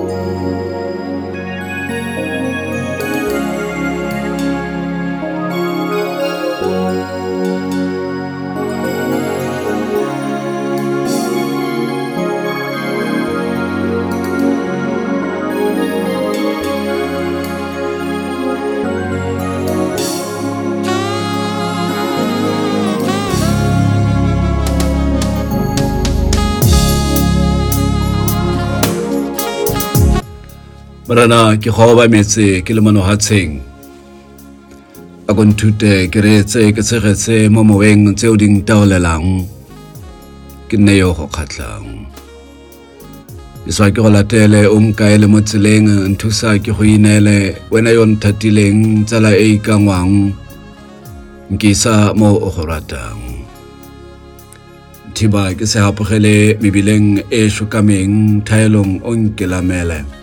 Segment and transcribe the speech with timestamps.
[0.00, 0.69] Música
[31.10, 33.58] morena ke go metse ke le monohatsheng
[35.26, 39.42] a ko nthute ke reetse ke tshegetse mo moweng tseo di ntaolelang.
[40.70, 42.06] Ke nne yo go kgatlhang.
[43.66, 48.06] Ke swa ke go latele o nkaele mo tseleng nthusa ke go ineele wena yo
[48.06, 50.30] nthatileng tsala e ikangwang
[51.50, 53.18] nkisa mo o go ratang.
[55.18, 60.19] Thiba ke se hapogele mebileng e shokameng thaelong o nkelamele.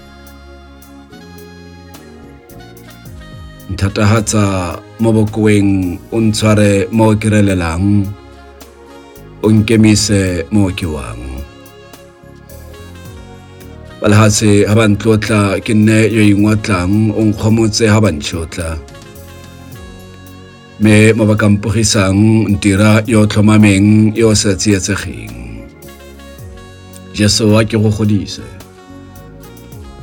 [3.78, 8.10] Nthatahatsa mo bokoeng o ntshware mo ke relelang
[9.46, 11.22] o nkemise mo ke wang
[14.02, 18.82] balhatse ha ba ntlotla ke nne yo ingwatlang o nkgomotse ha ba ntšhotla
[20.82, 25.62] me mo ba kampogisang ntira yo tlhomameng yo sa tsietsegeng
[27.14, 28.42] jesu wa ke go godise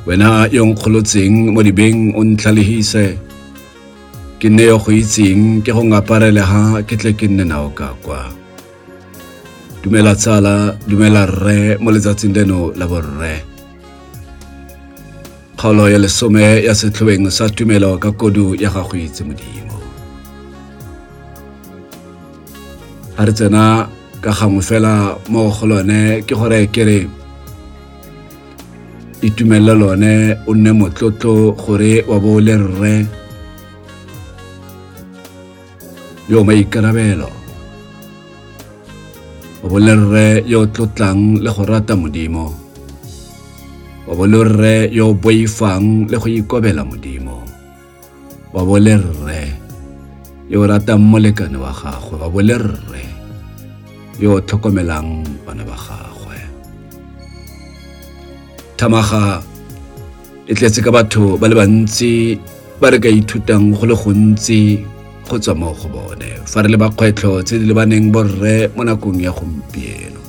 [0.07, 3.34] wena yo nkgolotseng mo dibeng o ntlhalegise
[4.39, 7.95] ke nne yo go itseng ke go ngaparele ha ke tle ke nne nao ka
[8.03, 8.19] kwa.
[9.81, 13.55] Dumela tsala dumela rre mo letsatsing leno la borre
[15.65, 19.77] kgaolo ya lesome ya setlhoweng sa tumelo ka kodu ya gago itse modimo.
[23.15, 23.63] Ga re tsena
[24.21, 26.99] ka gangwe fela mo go lone ke gore ke re
[29.25, 30.13] itumelele lone
[30.45, 32.95] o nne motlotlo gore wa bo le rre
[40.45, 42.53] yo tlotlang le go rata modimo
[44.93, 47.41] yo boifang le go ikobela modimo
[48.53, 49.43] wa bo le rre
[50.49, 52.17] yo ratang molekane wa gagwe
[54.21, 56.37] yo tlhokomelang bana ba gagwe
[58.77, 59.41] thamaga
[60.45, 62.37] e tletse ka batho ba le bantsi
[62.77, 64.85] ba re ka ithutang go le gontsi
[65.27, 66.29] go tswa mo go bone.
[66.45, 70.21] Fa re le bakgwetlho tse di lebaneng borre mo nakong ya gompieno.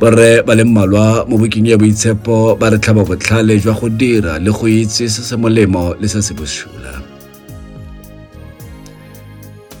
[0.00, 4.38] Borre ba le mmalwa mo bokeng ya boitshepo ba re tlhaba botlhale jwa go dira
[4.38, 6.98] le go itse se se molemo le se se bosula.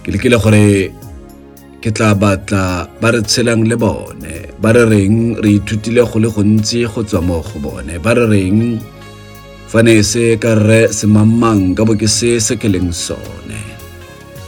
[0.04, 0.92] Ke lekile gore
[1.82, 4.54] ke tla batla ba re tshelang le bone.
[4.62, 7.98] Ba re reng re ithutile go le gontsi go tswa mo go bone.
[7.98, 8.78] Ba re reng
[9.74, 13.58] fane se ka rre semammang ka bo ke se se ke leng sone.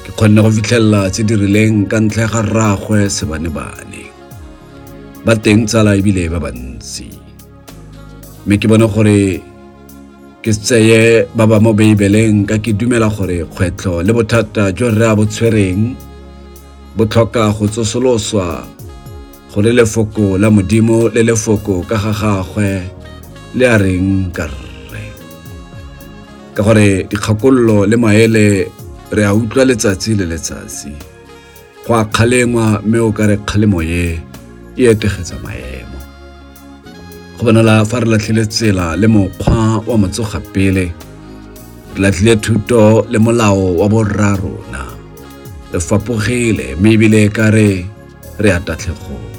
[0.06, 4.04] Ke kgonne go fitlhelela tse di rileng ka ntlha ga rragwe sebane-bane.
[5.26, 7.10] Ba teng tsala ebile ba bantsi.
[8.46, 9.42] Mme ke bone gore
[10.46, 15.06] ke tseye ba ba mo beibeleng ka ke dumela gore kgwetlho le bothata jo re
[15.10, 15.98] a bo tshwereng
[16.94, 18.62] bo tlhoka go tsosoloswa
[19.50, 22.70] go le lefoko la modimo le lefoko ka ga gagwe
[23.58, 24.65] le a reng ka rre
[26.56, 28.44] ka gore dikgakololo le maele
[29.16, 30.90] re a utlwa letsatsi le letsatsi.
[31.84, 34.16] Go a kgalengwa mme o ka re kgalemo ye
[34.76, 36.00] e etegetsa maemo.
[37.36, 40.84] Go bonala fa re latlhile tsela le mokgwa wa motsoga pele
[41.94, 44.82] re latlhile thuto le molao wa borra rona.
[45.72, 47.84] Re fapogile mme ebile ka re
[48.38, 49.35] re a tatlhegong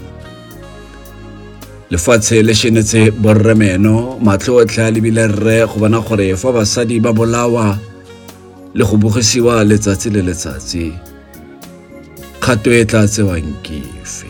[1.92, 7.14] lefatshe le shenetse borremeno matlho otlhe a lebile rre go bona gore fa basadi ba
[7.14, 7.78] bolawa
[8.74, 10.92] le go bogisiwa letsatsi le letsatsi
[12.42, 14.28] kgato e tla tsewang kefe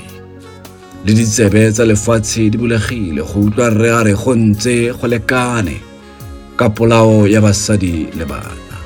[1.05, 5.77] le ditsebe tsa lefatshe di bulegile go utlwa rre a re go ntse go lekane
[6.57, 8.77] ka polao ya basadi le bana.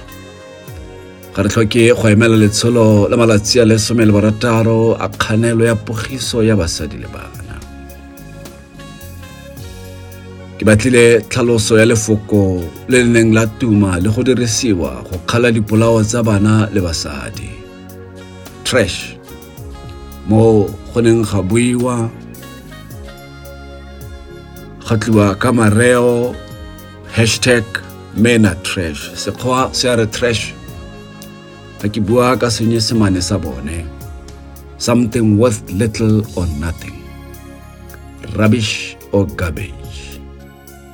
[1.35, 5.75] Ga re tlhoke go emela letsholo la malatsi a lesome le borataro a kganelo ya
[5.75, 7.40] pogiso ya basadi le bana
[10.61, 15.49] ke batlile tlhaloso ya lefoko le le neng la tuma le go dirisiwa go kgala
[15.49, 17.49] dipolao tsa bana le basadi.
[18.61, 19.17] Trash.
[20.29, 22.05] Mo go neng ga buiwa
[24.85, 26.37] ga tliwa ka mareo
[27.09, 27.65] hashtag
[28.13, 29.09] mena trash.
[29.17, 30.53] Sekgowa se a re trash
[31.81, 33.81] ga ke bua ka senyesemane sa bone.
[34.77, 37.01] Something worth little or nothing.
[38.37, 39.80] Rubbish or garbage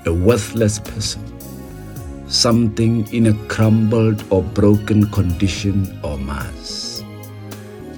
[0.08, 1.22] a worthless person,
[2.28, 7.04] something in a crumbled or broken condition or mass.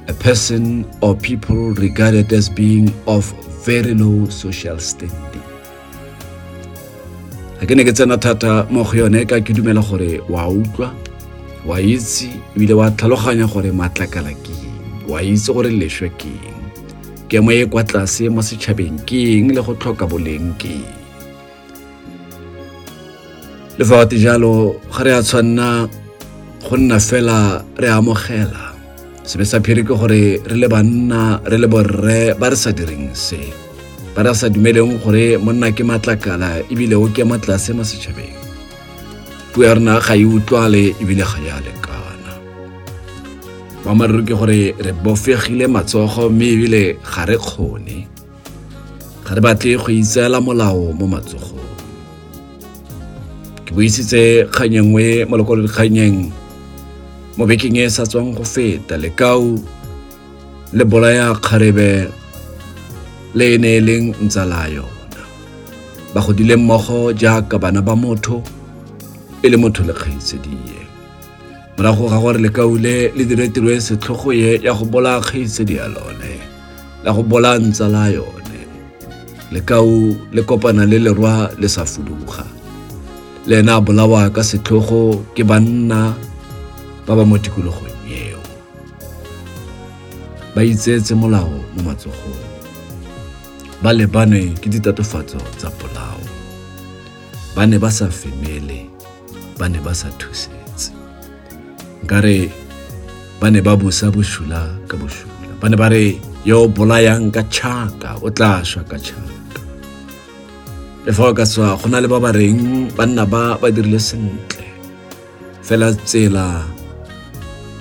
[0.08, 3.32] A person or people regarded as being of
[3.64, 5.46] very low social standing.
[7.60, 10.88] ga ke ne ke tsena thata mo go yone ka ke dumela gore wa utlwa
[11.68, 14.56] wa itse ebile wa tlhaloganya gore matlakala ke
[15.12, 16.32] wa itse gore leswe ke
[17.28, 20.80] kemo e kwa tlase mo setšhabeng ke le go tlhoka boleng ke
[23.80, 25.88] le fa wate jalo ga re a tshwanna
[26.68, 28.76] go nna fela re amogela.
[29.24, 33.16] Sebe sa phiri ke gore re le banna re le borre ba re sa direng
[33.16, 33.40] se.
[34.12, 38.36] Ba re sa dumeleng gore monna ke matlakala ebile o ke matlase mo setšhabeng.
[39.56, 42.36] Puo ya rona ga e utlwale ebile ga ya lekana.
[43.88, 47.98] Boammaaruri ke gore re bofegile matsogo mme ebile ga re kgone.
[49.24, 51.70] Ga re batle go itseela molao mo matsogong
[53.70, 56.34] ke buisitse kgang e nngwe mo lekwalodikganyeng
[57.38, 59.62] mo bekeng e sa tswang go feta lekau
[60.74, 62.10] le bolaya kgarebe
[63.38, 65.22] le e ne e leng ntsala yona.
[66.18, 68.42] Ba godile mmogo jaaka bana ba motho
[69.46, 70.82] e le motho le kgaitsedie
[71.78, 75.86] morago ga gore lekaule le dire tiro e setlhogo ye ya go bola kgaitsedi ya
[75.86, 76.42] lone
[77.06, 78.66] la go bola ntsala yone.
[79.54, 82.59] Lekau le kopana le lerwa le sa fuduga
[83.50, 86.14] le ena a bolawa ka setlhogo ke banna
[87.06, 88.38] ba ba mo tikologong eo
[90.54, 92.46] ba itseetse molao mo matsogong.
[93.82, 96.22] Ba lebane ke ditatofatso tsa polao.
[97.56, 98.86] Ba ne ba sa femele
[99.58, 100.94] ba ne ba sa thusetse.
[102.06, 102.54] Nkare
[103.42, 108.22] ba ne ba busa bosula ka bosula ba ne ba re yo bolayang ka tšhaka
[108.22, 109.39] o tla šwa ka tšhaka
[111.10, 113.98] le fa o ka tswa go na le ba ba reng banna ba ba dirile
[113.98, 114.62] sentle.
[115.66, 116.70] Fela tsela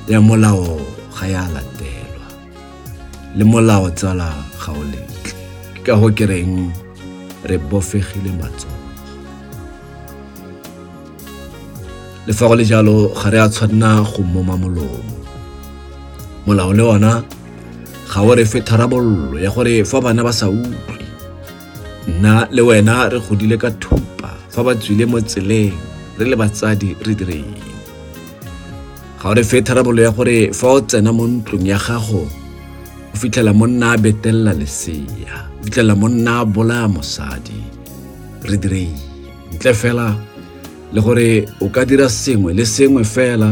[0.09, 0.81] ya molao
[1.13, 2.29] ga ya latelwa.
[3.37, 5.03] Le molao tsala ga o le
[5.85, 6.73] ka go ke reng
[7.45, 8.81] re bofegile matsogo.
[12.25, 15.05] Le fa go le jalo ga re a tshwanna go moma molomo.
[16.49, 17.13] Molao le ona
[18.09, 20.98] ga o re fe tharabololo ya gore fa bana ba sa utlwe
[22.09, 24.31] nna le wena re godile ka thupa.
[24.53, 25.77] Fa ba tswile mo tseleng
[26.19, 27.53] re le batsadi re direng?
[29.21, 32.25] Ga o re fe tharabololo ya gore fa o tsena mo ntlong ya gago
[33.13, 37.61] o fitlhela monna a betelela lesea o fitlhela monna a bolaya mosadi
[38.49, 38.97] re direng?
[39.55, 40.09] Ntle fela
[40.93, 41.29] le gore
[41.61, 43.51] o ka dira sengwe le sengwe fela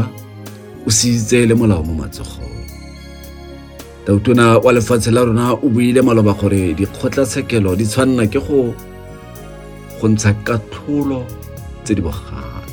[0.85, 2.56] o se itse le molao mo matsogong
[4.07, 8.71] tautona wa lefatshe la rona o buile maloba gore dikgotlatshekelo di tshwanna ke go
[9.99, 11.27] go ntsha katlholo
[11.83, 12.71] tse di bogale.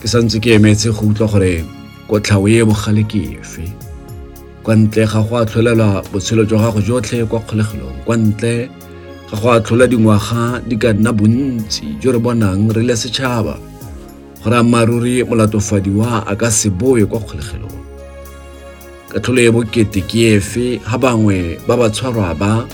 [0.00, 1.64] Ke santse ke emetse go utlwa gore
[2.08, 3.64] kotlhao e bogale ke efe.
[4.62, 8.68] Kwa ntle ga go atlholelwa botshelo jwa gago jotlhe kwa kgolegelong kwa ntle
[9.32, 13.56] ga go atlhola dingwaga di ka nna bontsi jo re bonang re le setšhaba
[14.44, 17.83] gore ammaruri molatofadiwa a ka se boe kwa kgolegelong
[19.14, 20.80] katlholo e bokete ke efe?
[20.82, 22.66] Ga bangwe ba ba tshwarwa ba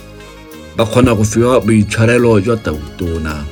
[0.76, 3.44] ba kgona go fiwa boitshwarelo jwa tautona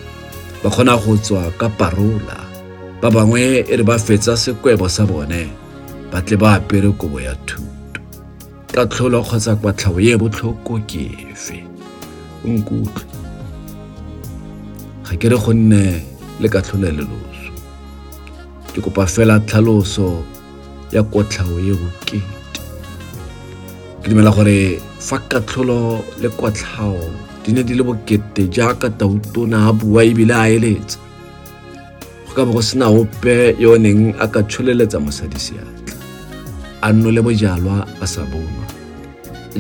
[0.65, 2.41] ba kgona go tswa ka parola?
[3.03, 5.53] Ba bangwe e re ba fetsa sekwebo sa bone
[6.11, 8.01] ba tle ba apere kobo ya thuto.
[8.73, 11.61] Katlholo kgotsa kwatlhao ye botlhoko ke efe?
[12.45, 13.05] O nkutlwe.
[15.05, 16.01] Ga ke re go nne
[16.41, 17.53] le katlholo le loso.
[18.73, 20.25] Ke kopa fela tlhaloso
[20.93, 22.38] ya kotlhao ye bokete
[24.09, 26.97] ke dumela gore fa katlholo le kotlhao
[27.45, 30.97] di ne di le bokete jaaka tautona a bua ebile a eletsa.
[32.25, 35.93] Go ka bo go sena ope yo neng a ka tsholeletsa mosadi seatla.
[36.81, 38.65] A nnole bojalwa a sa bonwa.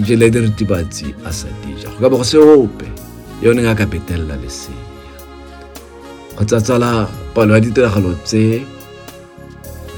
[0.06, 1.92] Jele diritibatsi a sa dija.
[1.92, 2.88] Go ka bo go se ope
[3.44, 4.80] yo neng a ka betelela lesea.
[6.36, 8.64] Go tsatsala palo ya ditiragalo tse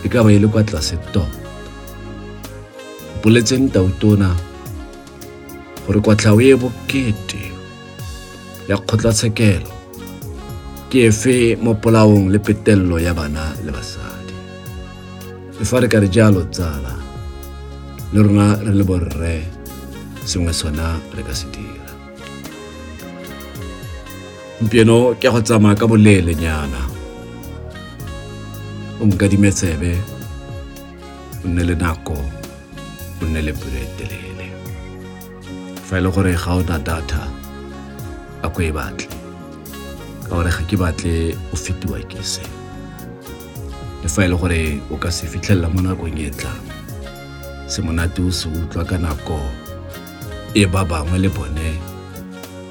[0.05, 1.40] e ka ba e le kwa tlase tota
[3.23, 4.31] boletseng tautona
[5.85, 7.43] gore kwatlhao e bokete
[8.69, 9.71] ya kgotlatshekelo.
[10.91, 14.37] Ke efe mo polaong le petelelo ya bana le basadi?
[15.59, 16.95] Le fa re ka re jalo tsala
[18.13, 19.37] le rona re le borre
[20.25, 21.93] sengwe sona re ka se dira.
[24.59, 26.83] Gompieno ke go tsamaya ka boleelenyana
[29.01, 29.51] o nkadime
[31.45, 32.40] o nne le nako
[33.21, 34.47] o nne le pelo e telele
[35.87, 37.23] fa e le gore ga o na data
[38.45, 39.09] a ko e batle
[40.25, 41.15] ka gore ga ke batle
[41.53, 42.45] o fetiwa ke se
[44.03, 44.61] le fa e le gore
[44.93, 46.65] o ka se fitlhelela mo nakong e tlang
[47.73, 49.39] se monate o se utlwa ka nako
[50.55, 51.69] e ba bangwe le bone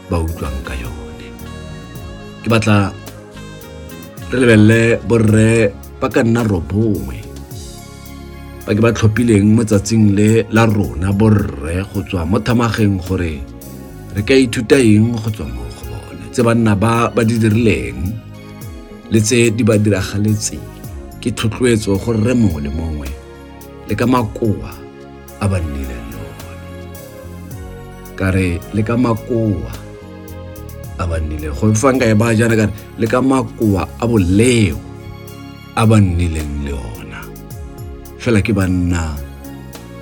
[0.09, 1.27] ba utlwang ka yone
[2.41, 2.91] ke batla
[4.31, 7.28] re lebelele borre ba ka nna robongwe
[8.69, 13.41] ba ke ba tlhophileng mo tsatsing le la rona borre go tswa mo thamageng gore
[14.13, 16.21] re ka ithuta eng go tswa mo go bone.
[16.29, 17.97] Tse banna ba ba di dirileng
[19.09, 20.61] le tse di ba diragaletseng
[21.17, 23.09] ke thotloetso go rre mongwe le mongwe
[23.89, 24.69] le ka makoa
[25.41, 26.61] a ba nnileng le one.
[28.13, 29.73] Ka re le ka makoa
[31.01, 34.77] a ba nnileng go fa nka e ba jana kare le ka makoa a boleo
[35.73, 37.08] a ba nnileng le ona
[38.21, 39.03] fela ke banna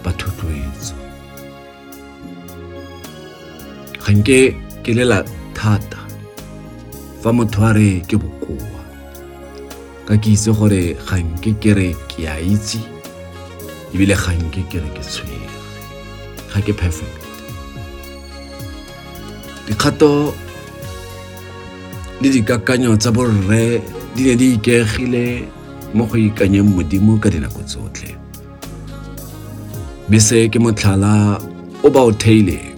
[0.04, 0.96] ba thotloetso
[4.04, 4.40] ga nke
[4.84, 5.20] ke lela
[5.58, 6.08] thata
[7.22, 8.82] fa motho a re ke bokoa.
[10.08, 11.18] Ka ke itse gore ga
[11.62, 12.80] ke re ke a itse
[13.92, 15.50] ebile ke re ke tshwere.
[16.54, 17.20] Ga ke perfect.
[19.68, 20.32] Dikgato
[22.22, 23.84] le dikakanyo tsa borre
[24.16, 25.44] di ne di ikegile
[25.98, 28.14] mo go ikanyeng modimo ka dinako tsotlhe.
[30.10, 31.42] Bese ke motlhala
[31.82, 32.78] o ba o theileng.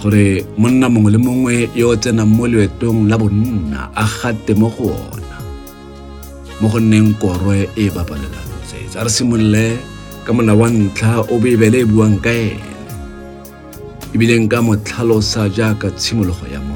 [0.00, 4.68] Gore monna mongwe le mongwe yo o tsenang mo loetong la bonna a gate mo
[4.72, 5.36] go ona.
[6.60, 9.66] Mo go nneng korwe e e babalelang tsetsa re simolole
[10.24, 12.72] ka mola wa ntlha o beebele e buang ka ene.
[14.14, 16.75] Ebile nka motlhalosa jaaka tshimologo ya mo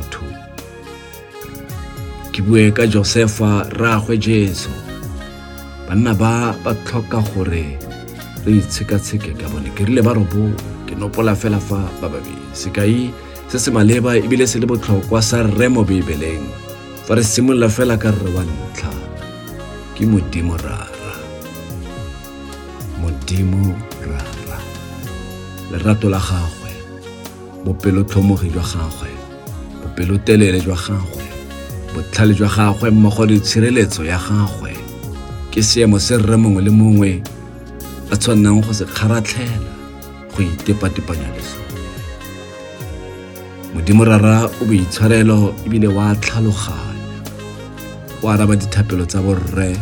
[2.40, 4.72] ke bue ka josefa rraagwe jesu.
[5.84, 7.76] Banna ba ba tlhoka gore
[8.48, 9.68] re itshekatsheke ka bone.
[9.76, 10.48] Ke rile ba robo
[10.88, 12.40] ke nopola fela fa ba babedi.
[12.56, 13.12] Sekai
[13.44, 16.48] se se maleba ebile se le botlhokwa sa rre mo beibeleng
[17.04, 18.94] fa re simolola fela ka rre wa ntlha
[19.92, 21.12] ke modimo rara.
[23.04, 24.58] Modimo rara.
[25.68, 26.72] Lerato la gagwe
[27.68, 29.12] bopelotlhomogi jwa gagwe
[29.84, 31.19] bopelotelele jwa gagwe
[31.94, 34.72] botlhale jwa gagwe mmogo le tshireletso ya gagwe.
[35.50, 37.22] Ke seemo se rre mongwe le mongwe
[38.12, 39.70] a tshwannang go se kgaratlhela
[40.32, 41.82] go itepatepanya le sone.
[43.74, 47.18] Modimo rara o boitshwarelo ebile wa tlhaloganya.
[48.22, 49.74] O araba dithapelo tsa borre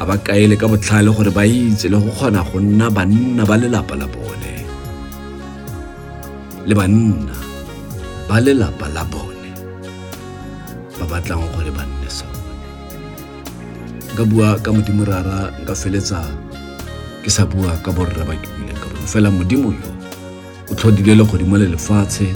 [0.00, 3.56] a ba kaele ka botlhale gore ba itse le go kgona go nna banna ba
[3.56, 4.54] lelapa la bone.
[6.66, 7.36] Le banna
[8.28, 9.33] ba lelapa la bone
[10.98, 12.40] ba batlang gore ba nne sone
[14.14, 16.22] nka bua ka modimo rara nka feletsa
[17.22, 19.90] ke sa bua ka borre ba ke buileng ka bone fela modimo yo
[20.70, 22.28] o tlhodile le godimo le lefatshe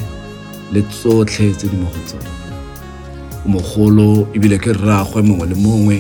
[0.73, 2.31] le tsotlhe tse di mo go tsone
[3.45, 5.97] o mogolo ebile ke rraagwe mongwe le mongwe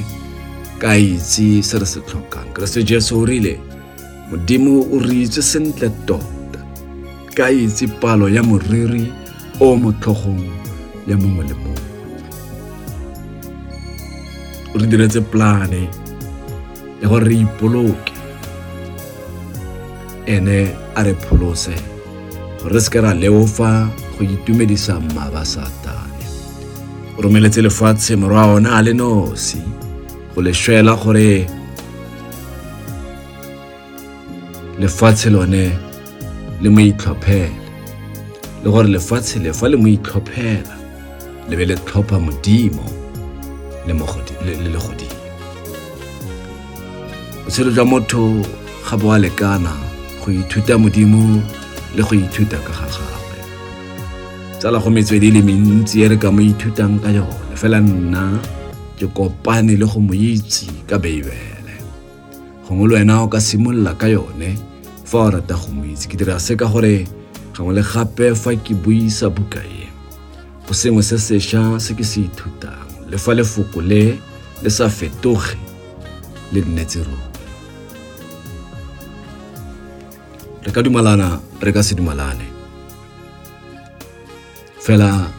[0.78, 3.54] ka itse se re se tlhokang keresete jesu o rile
[4.30, 6.60] modimo o re itse sentle tota
[7.36, 9.06] ka itse palo ya moriri
[9.60, 10.42] o mo tlhogong
[11.06, 11.77] ya mongwe le mongwe
[14.78, 15.88] o re diretse polane
[17.02, 18.12] ya gore re ipoloke
[20.26, 21.74] ene a re pholose
[22.62, 26.26] gore re seke ra leofa go itumedisa mmaba satane
[27.18, 29.62] o romeletse lefatshe morwa ona a le nosi
[30.34, 31.50] go le shwela gore
[34.78, 35.72] lefatshe lone
[36.62, 37.58] le mo itlhophele
[38.64, 40.74] le gore lefatshe le fa le mo itlhophela
[41.48, 42.97] le be le tlhopha modimo
[43.88, 44.78] le
[47.48, 48.44] botshelo jwa motho
[48.90, 49.72] ga bo a lekana
[50.22, 51.42] go ithuta modimo
[51.96, 53.40] le go ithuta ka ga gagwe.
[54.58, 57.56] Tsala go metswedi le mentsi e re ka mo ithutang ka yone.
[57.56, 58.38] Fela nna
[58.98, 61.74] ke kopane le go mo itse ka beibele.
[62.68, 64.54] Gongwe le wena o ka simolola ka yone
[65.04, 66.06] fa o rata go mo itse.
[66.06, 67.08] Ke dira se ka gore
[67.56, 69.88] gangwe le gape fa ke buisa buka e
[70.74, 74.18] sengwe se sešwa se ke se ithutang le fa lefoko le
[74.62, 75.56] le sa fetoge
[76.52, 77.28] le nnetse ruri
[80.64, 82.44] re ka dumalana re ka se dumalane.
[84.84, 85.30] Fela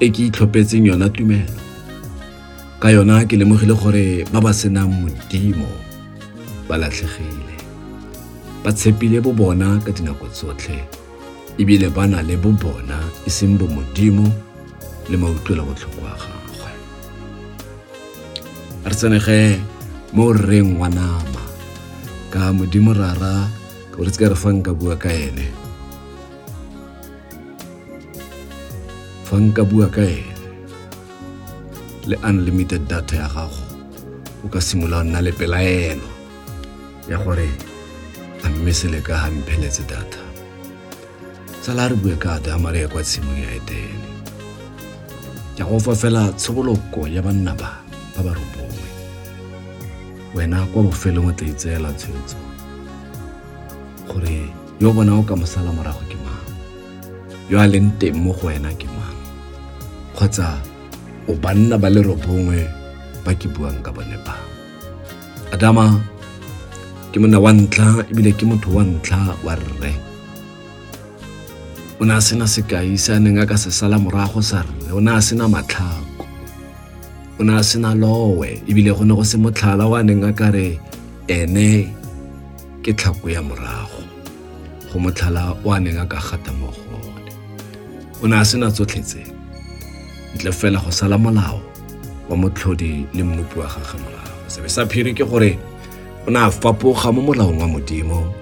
[0.00, 1.54] e ke itlhophetseng yona tumelo.
[2.80, 5.70] Ka yona ke lemogile gore ba ba senang modimo
[6.68, 7.56] ba latlhegile.
[8.64, 10.82] Ba tshepile bo bona ka dinako tsotlhe
[11.58, 14.26] ebile ba na le bo bona e seng bo modimo
[15.10, 16.35] le mautlwela botlhoko a gagwe
[18.86, 19.58] re tsenege
[20.14, 21.42] mo rreng wa nama.
[22.30, 23.50] Ka modimo rara
[23.90, 25.46] ka gore tse re fa nka bua ka ene.
[29.26, 30.34] Fa nka bua ka ene.
[32.06, 33.64] Le unlimited data ya gago
[34.42, 36.06] o ka simolola nna le pelaelo
[37.10, 37.50] ya gore
[38.44, 40.22] a mme seleka ga mpheletse data.
[41.58, 43.98] Tsala re bue ka adama re ya kwa tshimong ya etele.
[45.58, 47.82] Ke go fa fela tshoboloko ya banna ba
[48.14, 48.65] ba ba robongwe
[50.36, 52.36] wena kwa bofelong o tla itseela tshwetso
[54.08, 56.44] gore yo bona o ka mosala morago ke mang?
[57.48, 59.16] Yo a leng teng mo go wena ke mang?
[60.12, 60.60] Kgotsa
[61.28, 62.68] o banna ba le robongwe
[63.24, 64.36] ba ke buang ka bone ba
[65.56, 65.96] adama
[67.10, 69.92] ke monna wa ntlha ebile ke motho wa ntlha wa rre.
[71.96, 74.92] O ne a sena sekai se a neng a ka se sala morago sa rre.
[74.92, 76.05] O ne a sena matlhako
[77.38, 80.32] o ne a sena lowe ebile go ne go se motlhala o a neng a
[80.32, 80.78] ka re
[81.28, 81.92] ene
[82.82, 84.00] ke tlhako ya morago.
[84.92, 87.30] Go motlhala o a neng a ka gata mo gone
[88.22, 89.22] o ne a sena tsotlhe tse
[90.34, 91.60] ntle fela go sala molao
[92.28, 95.58] wa motlhodi le mmupi wa gage morago sebe sa phiri ke gore
[96.26, 98.32] o ne a fapoga mo molaong wa modimo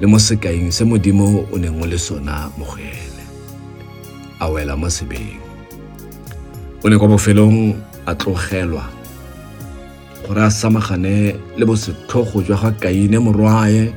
[0.00, 3.24] le mo sekaing se modimo o neng o le sona mo go ene
[4.40, 5.38] a wela mo sebeng.
[6.84, 7.72] O ne kwa bofelong
[8.06, 8.84] a tlogelwa.
[10.26, 13.92] Gore a samagane le bosetlhogo jwa ga kaine morwae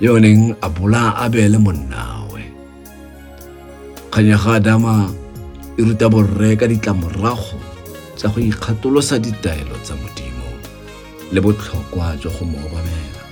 [0.00, 2.42] yo neng a bola a beele monnawe.
[4.10, 5.10] Kgang ya ga adama
[5.78, 7.58] e ruta borre ka ditlamorago
[8.16, 10.48] tsa go ikgatolosa ditaelo tsa modimo
[11.32, 13.22] le botlhokwa jwa go mo obamela.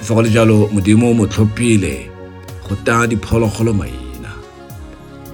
[0.00, 2.08] Fa go le jalo modimo mo tlhophile
[2.68, 4.32] go taya diphologolo maina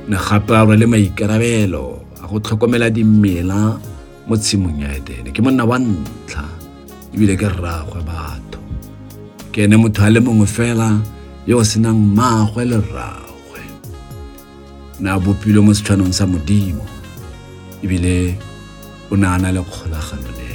[0.09, 1.98] ne gape a rwele maikarabelo
[2.29, 3.81] go tlhokomela dimela
[4.29, 6.45] mo tshimong ya edene ke monna wa ntlha
[7.17, 8.61] ebile ke rraagwe batho.
[9.53, 11.01] Ke ene motho a le mongwe fela
[11.49, 13.63] yo o senang maagwe le rraagwe
[15.01, 16.85] ne a bopilwe mo setshwanong sa modimo
[17.81, 18.37] ebile
[19.09, 20.53] o ne a na le kgolagano le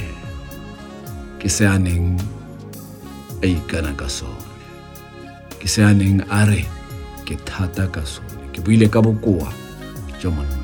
[1.42, 2.14] ke se a neng
[3.42, 4.46] a ikana ka sone.
[5.58, 6.62] Ke se a neng a re
[7.26, 8.46] ke thata ka sone.
[8.54, 9.50] Ke buile ka bokoa
[10.22, 10.63] jwa monna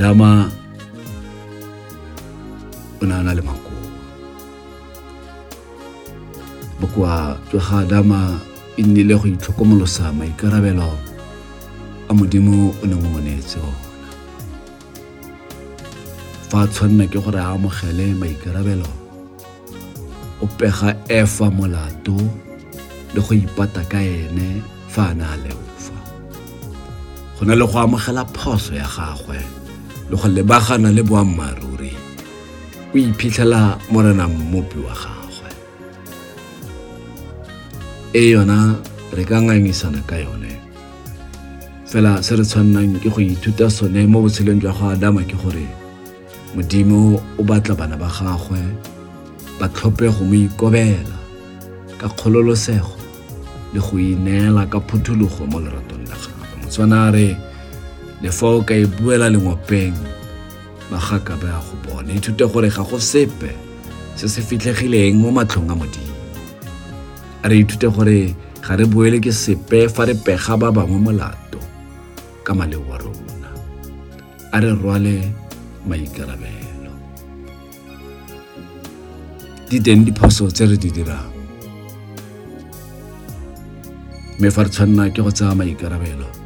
[0.00, 0.48] adama
[3.02, 3.84] o ne a na le makoa
[6.80, 8.40] bokoa jwa ga adama
[8.80, 10.88] e nnile go itlhokomolosa maikarabelo
[12.08, 14.08] a modimo o neng o monetse ona.
[16.48, 18.88] Fa a tshwanna ke gore a amogele maikarabelo
[20.40, 22.16] o pega efa molato
[23.12, 25.96] le go ipata ka ene fa a ne a leofa
[27.36, 29.59] go na le go amogela phoso ya gagwe
[30.10, 31.92] le go lebagana le boammaaruri
[32.94, 35.50] o iphitlhela morena mmopi wa gagwe.
[38.12, 38.74] E yona
[39.12, 40.50] re ka ngangisana ka yone.
[41.86, 45.66] Fela se re tshwannang ke go ithuta sone mo botshelong jwa go adama ke gore
[46.54, 48.58] modimo o batla bana ba gagwe
[49.60, 51.16] ba tlhophe go mo ikobela
[51.98, 52.98] ka kgololosego
[53.74, 56.56] le go ineela ka phuthologo mo leratong la gagwe.
[56.62, 57.49] Motswana a re
[58.22, 59.96] le fa o ka e buela lengopeng.
[60.90, 62.12] Magaka ba ya go bona.
[62.12, 63.50] Ithute gore ga go sepe
[64.16, 66.16] se se fitlhegileng mo matlhong a modimo.
[67.42, 71.60] A re ithute gore ga re boele ke sepe fa re pega ba bangwe molato
[72.44, 73.50] ka maleo wa rona.
[74.52, 75.32] A re rwale
[75.88, 76.92] maikarabelo.
[79.70, 81.30] Di teng diphoso tse re di dirang.
[84.36, 86.39] Mme fa re tshwanela ke go tsaya maikarabelo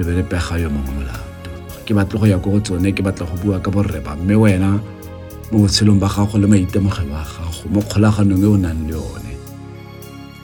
[0.00, 1.50] re be re pega yo mongwe molato.
[1.84, 4.80] Ke batle go ya ko go tsone ke batla go bua ka borre mme wena
[5.52, 9.34] mo botshelong ba gago le maitemogelo a gago mo kgolaganong e o nang le yone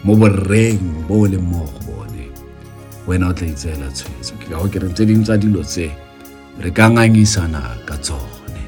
[0.05, 2.29] mo borreng bo o leng mo go bone
[3.09, 4.37] wena o tla itseela tshwetso.
[4.37, 5.89] Ke ka go kereng tse dingwe tsa dilo tse
[6.61, 8.63] re ka ngangisana ka tsone.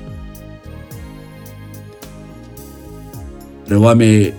[3.68, 4.32] Re wa me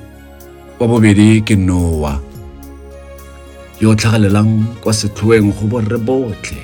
[3.79, 6.59] yo o tlhagelelang kwa setlhoeng go borre botlhe.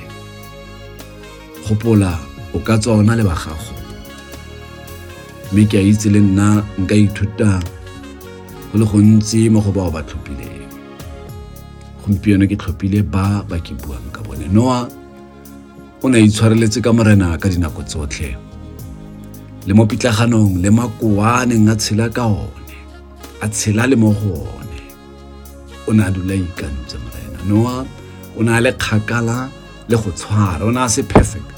[1.63, 2.19] Gopola
[2.54, 3.75] o ka tswa ona le ba gago.
[5.51, 7.63] Mme ke a itse le nna nka ithuta
[8.71, 10.67] go le gontsi mo go bao ba tlhophileng.
[12.04, 14.51] Gompieno ke tlhophile ba ba ke buang ka bone.
[14.51, 14.84] Noa
[16.04, 18.36] o ne a itshwareletse ka morena ka dinako tsotlhe.
[19.65, 22.75] Le mo pitlaganong le makoa a tshela ka one
[23.41, 24.80] a tshela le mo go one.
[25.88, 26.97] O ne a dula ikantse
[27.48, 27.86] noa
[28.38, 29.50] o ne a le kgakala
[29.90, 31.56] le go tshwara o a se perfect.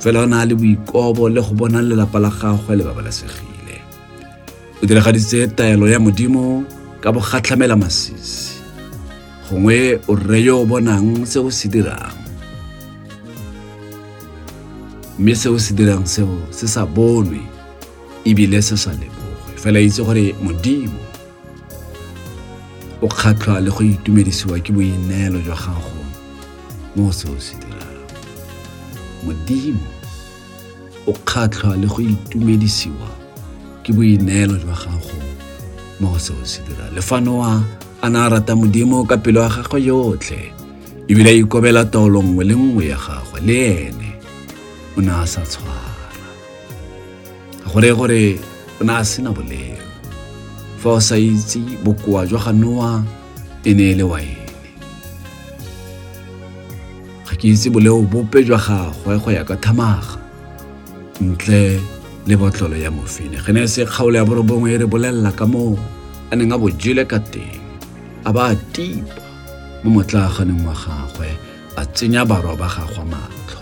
[0.00, 1.40] Fela o le boikobo le
[2.24, 2.84] la gagwe le
[4.82, 6.64] o modimo
[7.00, 8.60] ka bogatlhamela masisi.
[9.48, 10.14] Gongwe o
[10.62, 12.26] o bonang se o se dirang.
[15.18, 17.40] Mme seo se dirang seo se sa bonwe
[18.60, 18.76] se
[20.42, 21.05] modimo
[23.02, 26.00] o kgatlhwa le go itumedisiwa ke boineelo jwa gago
[26.96, 28.00] mo seo se dirang.
[29.24, 29.84] Modimo
[31.06, 33.08] o kgatlhwa le go itumedisiwa
[33.82, 35.18] ke boineelo jwa gago
[36.00, 36.94] mo go o se dirang.
[36.94, 37.16] Le fa
[38.02, 40.52] a na a rata modimo ka pelo ya gagwe yotlhe
[41.08, 43.40] ebile a ikobela taolo nngwe le nngwe ya gagwe.
[43.40, 44.12] Le ene
[44.96, 45.92] o ne a sa tshwara.
[47.64, 48.40] Ga gore gore
[48.80, 49.85] o ne a sena boleo
[50.86, 53.02] fa o sa itse bokoa jwa ga noa
[53.66, 54.46] e ne e le waene
[57.26, 60.14] ga ke itse boleo bope jwa gagwe go ya ka thamaga
[61.18, 61.82] ntle
[62.26, 63.42] le botlolo ya mofine.
[63.42, 65.74] Ge ne se kgaolo ya borobongwe e re bolelela ka moo
[66.30, 67.58] a neng a bojele ka teng.
[68.22, 69.26] A ba a tipa
[69.82, 71.34] mo motlaganeng wa gagwe
[71.76, 73.58] a tsenya barwa ba gagwe matlho.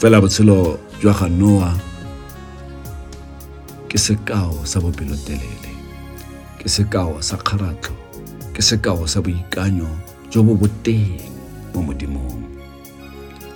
[0.00, 1.87] Fela botshelo jwa ga noa
[3.88, 5.72] ke sekao sa bopelotelele
[6.60, 7.96] ke sekao sa kgaratlho
[8.52, 9.88] ke sekao sa boikanyo
[10.28, 11.16] jo bo boteng
[11.72, 12.44] mo modimong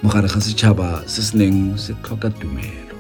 [0.01, 2.97] mo gare ga setšhaba se se neng se tlhoka tumelo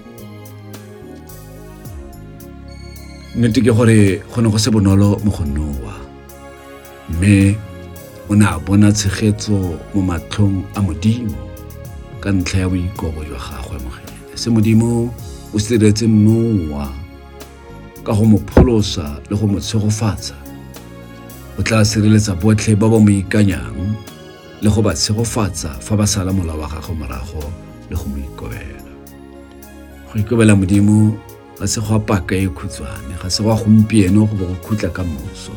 [3.33, 5.97] nnete ke gore go ne go se bonolo mo go noa
[7.09, 7.57] mme
[8.29, 11.41] o ne a bona tshegetso mo matlhong a modimo
[12.21, 15.09] ka ntlha ya boikobo jwa gagwe mogene se modimo
[15.49, 17.02] o se diretse noa
[18.05, 20.35] ka go mo pholosa le go mo tshegofatsa.
[21.59, 23.97] O tla sireletsa botlhe ba ba mo ikanyang
[24.63, 27.43] le go ba tshegofatsa fa ba sala mola wa gagwe morago
[27.91, 28.93] le go mo ikobela.
[30.09, 31.17] Go ikobela modimo
[31.63, 34.57] ga se go a paka e khutshwane ga se go a gompieno go bo go
[34.67, 35.55] khutla ka moso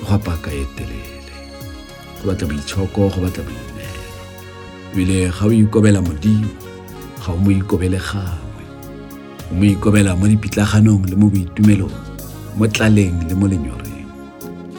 [0.00, 1.34] go a paka e telele
[2.16, 4.04] go batla boitshoko go batla boineelo
[4.92, 6.48] ebile ga o ikobela modimo
[7.20, 7.50] ga o mo
[9.50, 11.96] mo ikobela mo dipitlaganong le mo boitumelong
[12.56, 14.08] mo tlaleng le mo lenyoreng.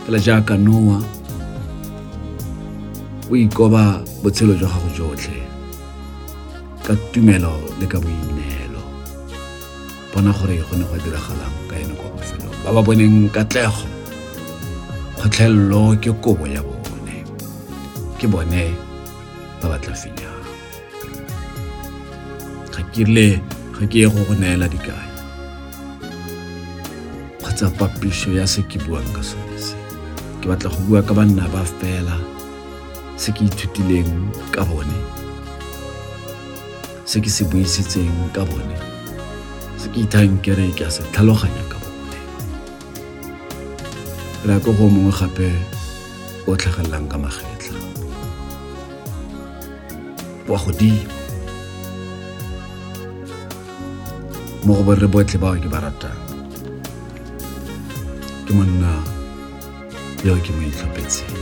[0.06, 1.00] Fela jaaka noa
[3.32, 5.40] o ikoba botshelo jwa gago jotlhe
[6.84, 8.82] ka tumelo le ka boineelo.
[10.14, 12.56] Bona gore go ne go diragalang ka ene kwa bofelong.
[12.64, 13.88] Ba ba boneng katlego
[15.22, 17.18] kgotlhelelo ke kobo ya bone
[18.18, 18.74] ke bone
[19.62, 20.42] ba ba tla fenyang
[22.74, 23.06] ga ke
[23.82, 25.10] ga ke ye go go neela dikai
[27.42, 29.74] kgotsa papišo ya se ke buang ka sone se
[30.38, 32.14] ke batla go bua ka banna ba fela
[33.18, 34.14] se ke ithutileng
[34.54, 35.00] ka bone
[37.10, 38.78] se ke se buisitseng ka bone
[39.82, 42.18] se ke ithang kere ke a se tlhaloganya ka bone
[44.46, 45.50] re ko go mongwe gape
[46.46, 47.82] o tlhagelelang ka magetla
[50.46, 51.21] wa godimo
[54.66, 56.20] mo go borre botlhe bao ke ba ratang.
[58.46, 58.94] Ke monna
[60.22, 61.34] yo ke mo itlhophetseng.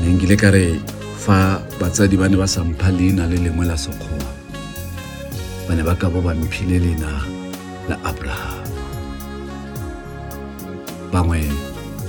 [0.00, 0.80] Ne nkile ka re
[1.24, 4.30] fa batsadi ba ne ba sampha leina le lengwe la sekgowa
[5.68, 7.12] ba ne ba ka bo ba mphile leina
[7.88, 8.64] la abraham.
[11.12, 11.40] Bangwe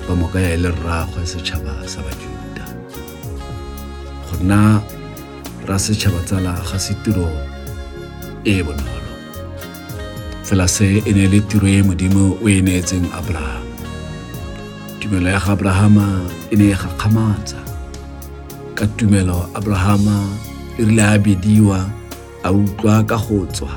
[0.07, 2.65] ba mo kaya e le rraagwe setšhaba sa bajuda.
[4.27, 4.79] Go nna
[5.67, 7.29] ra setšhaba tsala ga se tiro
[8.45, 9.13] e e bonolo
[10.43, 10.65] fela
[11.09, 13.65] e ne le tiro e modimo o e neetseng abraham
[14.99, 16.07] tumelo ya ga abrahama
[16.53, 17.57] e ne e gakgamatsa
[18.77, 20.29] ka tumelo abrahama
[20.77, 21.79] e rile a bediwa
[22.43, 23.73] a utlwa ka go tswa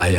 [0.00, 0.16] a e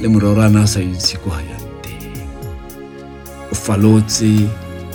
[0.00, 2.02] le mororwana sa itse ko yang teng
[3.50, 4.48] o falotse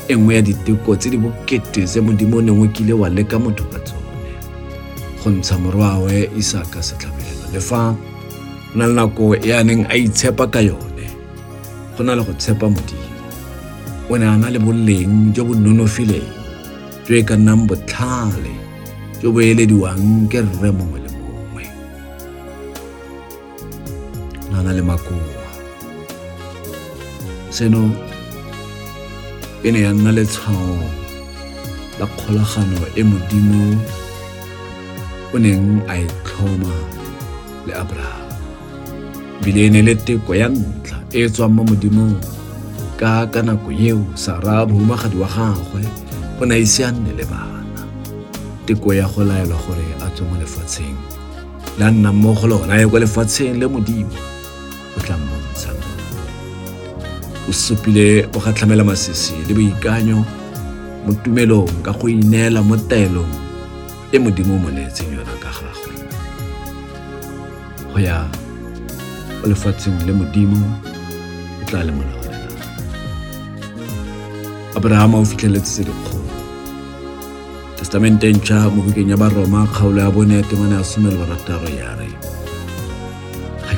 [0.08, 3.40] e nngwe ya diteko tse di bokete tse modimo o neng o kile wa leka
[3.40, 4.32] motho ka tsone
[5.24, 9.96] go ntsha morwawe isaka setlhabelo le fa go na le nako e a neng a
[9.96, 11.08] itshepa ka yone
[11.96, 13.10] go na le go tshepa modimo
[14.10, 16.30] o ne a na le boleng jo bo nonofileng
[17.08, 18.54] jo e ka nnang botlhale
[19.22, 21.09] jo bo elediwang ke rre mongwe le
[24.60, 25.48] na na le makoa
[27.50, 27.96] seno
[29.64, 30.84] e ne ya nna letshwao
[32.00, 33.80] la kgolagano e modimo
[35.34, 36.76] o neng a e tlhoma
[37.68, 38.28] le abraham.
[39.42, 42.20] Ebile e ne le teko ya ntlha e e tswang mo modimong
[43.00, 45.84] ka ka nako eo sara bohumagadi wa gagwe
[46.42, 47.82] o ne a ise a nne le bana.
[48.68, 51.00] Teko ya go laelwa gore a tswe mo lefatsheng
[51.80, 54.12] le a nnang mo go lona a ye kwa lefatsheng le modimo.
[54.16, 54.39] o
[55.04, 55.18] tla
[58.36, 60.26] o gatlhamela masisi le boikanyo
[61.06, 63.34] mo tumelong ka go ineela mo taelong
[64.12, 65.94] e modimo mo neetseng yona ka gagwe.
[67.90, 68.28] Go ya
[69.44, 70.62] o lefatsheng le modimo
[71.62, 72.50] o tla le molaolela
[74.78, 76.30] abrahama o fitlheletse tse dikgolo
[77.78, 78.34] testamente e
[78.70, 81.90] mo bukeng ya baroma kgaolo ya bone ya temane ya le barataro ya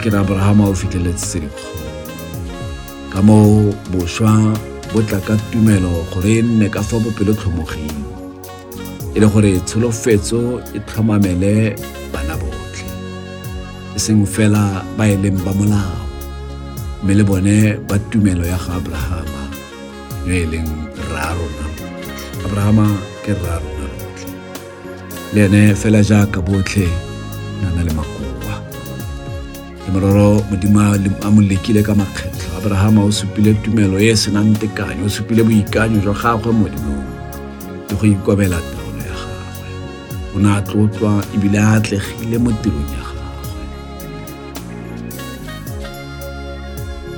[0.09, 1.89] re abrahama o fitlheletse tse dikgolo
[3.13, 4.31] ka moo boswa
[4.93, 8.01] bo tla ka tumelo gore e nne ka fa bopelotlhomogeng
[9.15, 11.75] e le gore tsholofetso e tlhomamele
[12.13, 12.87] bana botlhe.
[13.95, 15.99] E seng fela ba e leng ba molao
[17.03, 19.43] mme le bone ba tumelo ya ga abrahama
[20.27, 20.69] yo e leng
[21.11, 21.65] rarona
[22.45, 22.87] abrahama
[23.23, 24.29] ke rotlhe.
[25.33, 26.87] Le ene fela jaaka botlhe
[27.61, 27.93] na na le
[29.89, 30.79] mororo modimo
[31.25, 35.43] a mo lekile ka makgetlho abrahama o supile tumelo e e senang tekanyo o supile
[35.43, 37.05] boikanyo jwa gagwe modimong
[37.89, 42.91] le go ikobela taolo ya gagwe o ne a tlotlwa ebile a atlegile mo tirong
[42.93, 43.25] ya gagwe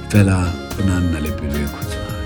[0.10, 0.38] fela
[0.80, 2.22] o ne a nna le pelo e khutshwane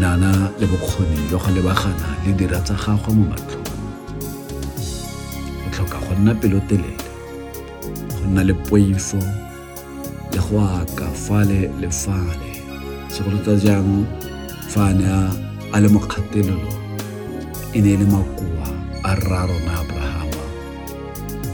[0.00, 3.57] nana le bokgoni jwa go lebagana le dira tsa gagwe mo matlhong
[6.18, 7.04] nna pelotelele
[8.10, 9.20] go nna le poifo
[10.32, 12.50] le go aka fale le fale
[13.12, 13.92] segolo tsa jang
[14.72, 15.06] fa a ne
[15.74, 16.72] a le mo kgatelelo
[17.76, 18.68] e ne e le makoa
[19.10, 20.44] a rarona abrahama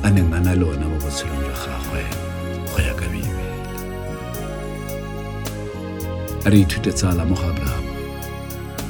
[0.06, 2.02] a neng a na le ona mo botshelong jwa gagwe
[2.70, 3.52] go ya ka bibele
[6.44, 7.92] a re ithute tsala mo go abrahama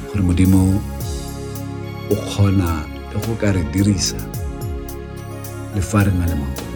[0.07, 0.61] gore modimo
[2.13, 2.69] o kgona
[3.11, 4.34] le go ka re dirisa
[5.75, 6.73] le fa re na le makoa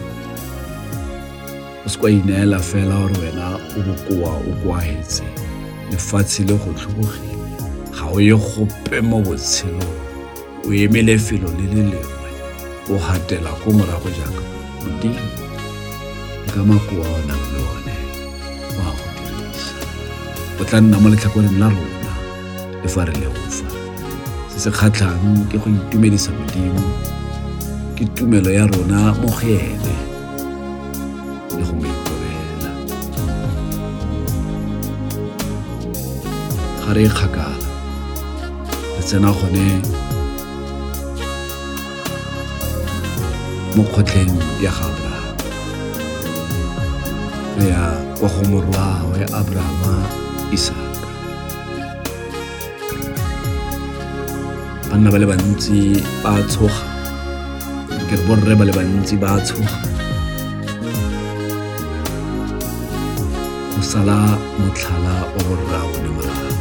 [1.84, 5.24] o se kwa ineela fela gore wena o bokoa o koaetse
[5.90, 7.30] lefatshe le go tlhobogile
[8.00, 9.96] ga o ye gope mo botshelong.
[10.66, 12.30] O eme lefelo le le lengwe.
[12.90, 14.42] O gatela ko morago jaaka
[14.82, 15.26] modimo
[16.52, 17.94] ka makoa o nang le one
[18.76, 19.74] o a go dirisa.
[20.60, 22.12] O tla nna mo letlhakoreng la rona.
[22.82, 23.64] Le fa re le go se
[24.60, 26.82] se kgatlhang ke go itumedisa modimo
[28.00, 29.94] ke tumelo ya rona mo go ene
[31.52, 32.70] le go mo ikobela
[36.80, 37.60] ga re e kgakala
[38.96, 39.66] re tsena gone
[43.76, 44.32] mo kgotleng
[44.64, 45.44] ya ga abrahama
[47.60, 47.84] re ya
[48.16, 49.92] kwa go morwa wa abrahama
[50.56, 50.88] isaka
[54.88, 56.89] banna ba le bantsi ba tshoga
[58.10, 59.74] ke re ba le bantsi ba tshoga
[63.70, 64.16] go sala
[64.58, 66.54] motlhala wa borra o le morago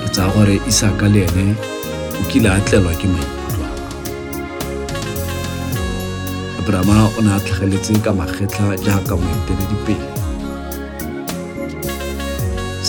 [0.00, 1.46] ke tsaya gore isaka le ene
[2.20, 3.64] o kile a tlelwa ke maikutlo
[6.60, 10.08] abrahama o ne a tlhageletse ka magetla jaaka moeteledipele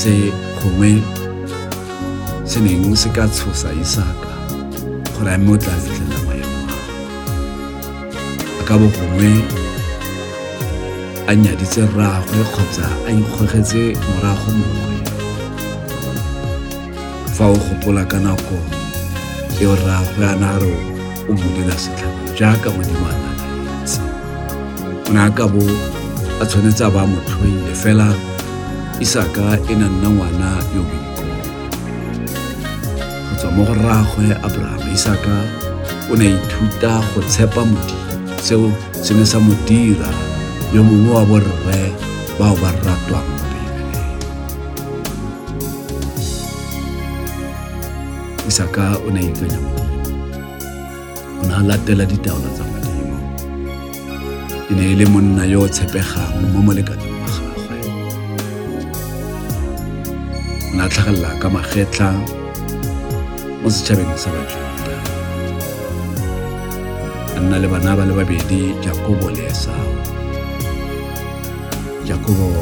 [0.02, 0.14] se
[0.60, 0.92] gongwe
[2.50, 4.23] se neng se ka tshosa isaka
[5.24, 6.84] gore a mme o tla fitlhelela maemo ao
[8.60, 9.30] a ka bo gongwe
[11.28, 14.98] a nyaditse rraagwe kgotsa a ikgogetse morago mongwe.
[17.36, 18.58] Fa o gopola ka nako
[19.62, 20.76] eo rraagwe a na re
[21.30, 24.02] o mo dira setlhabelo jaaka modimo a nanaetse
[25.08, 25.64] o ne a ka bo
[26.42, 28.08] a tshwanetse a ba motlhoile fela
[29.00, 31.13] isaka e na nna ngwana yo boiko go tswa
[33.56, 35.36] mo go rraagwe abrahama isaka
[36.12, 38.14] o ne a ithuta go tshepa modimo
[38.46, 38.68] seo
[39.06, 40.10] se ne sa mo dira
[40.74, 41.82] yo mongwe wa borre
[42.40, 44.10] bao ba ratwang mo bibeleng
[48.50, 50.02] isaka o ne a ikanya modimo
[51.40, 53.18] o ne a latela ditaolo tsa modimo
[54.70, 57.78] e ne e le monna yo o tshepegang mo molekaneng wa gagwe
[60.70, 62.10] o ne a tlhagelela ka magetlha
[63.64, 64.96] mo setšhabeng sa bajuda
[67.36, 69.92] a nna le bana ba le babedi jakobo le esau
[72.04, 72.60] jakobo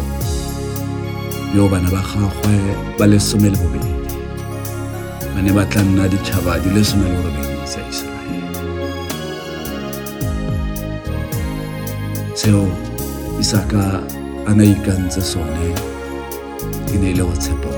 [1.57, 2.53] yo bana ba gagwe
[3.01, 3.93] ba lesome le bobedi
[5.33, 8.61] ba ne ba tla nna ditšhaba di le some le borobedi tsa iseraele
[12.37, 12.69] seo
[13.41, 14.05] isaka
[14.45, 15.67] a na ikantse sone
[16.93, 17.73] e ne e le go tshepa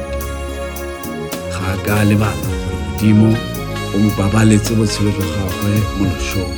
[1.55, 2.62] ga ka lebala
[3.03, 3.35] modimo
[3.95, 6.55] o mo babaletse botshelo jwa gagwe mo lošong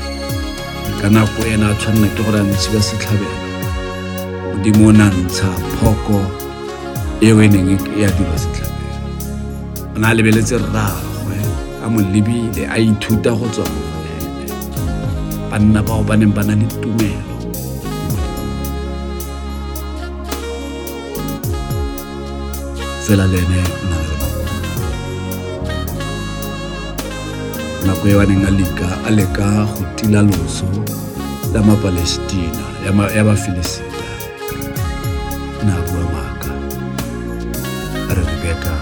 [1.02, 3.38] ka nako ena a tshwanela ke gore a ntshiwa setlhabelo
[4.54, 6.22] modimo o na ntsha phoko
[7.22, 8.94] eo e neng ya dirwa setlhabelo
[9.96, 11.38] o ne a lebeletse rragwe
[11.84, 13.82] a mo lebile a ithuta go tswa mo
[14.14, 14.54] ene
[15.50, 17.34] banna bao ba neng ba na le tumelo
[23.02, 23.95] fela le ene
[28.10, 30.68] eo a neng a leka go tila loso
[31.54, 32.66] la mapalestina
[33.16, 34.10] ya bafilisita
[35.60, 36.52] o ne a bua maaka.
[38.10, 38.74] A re rebeka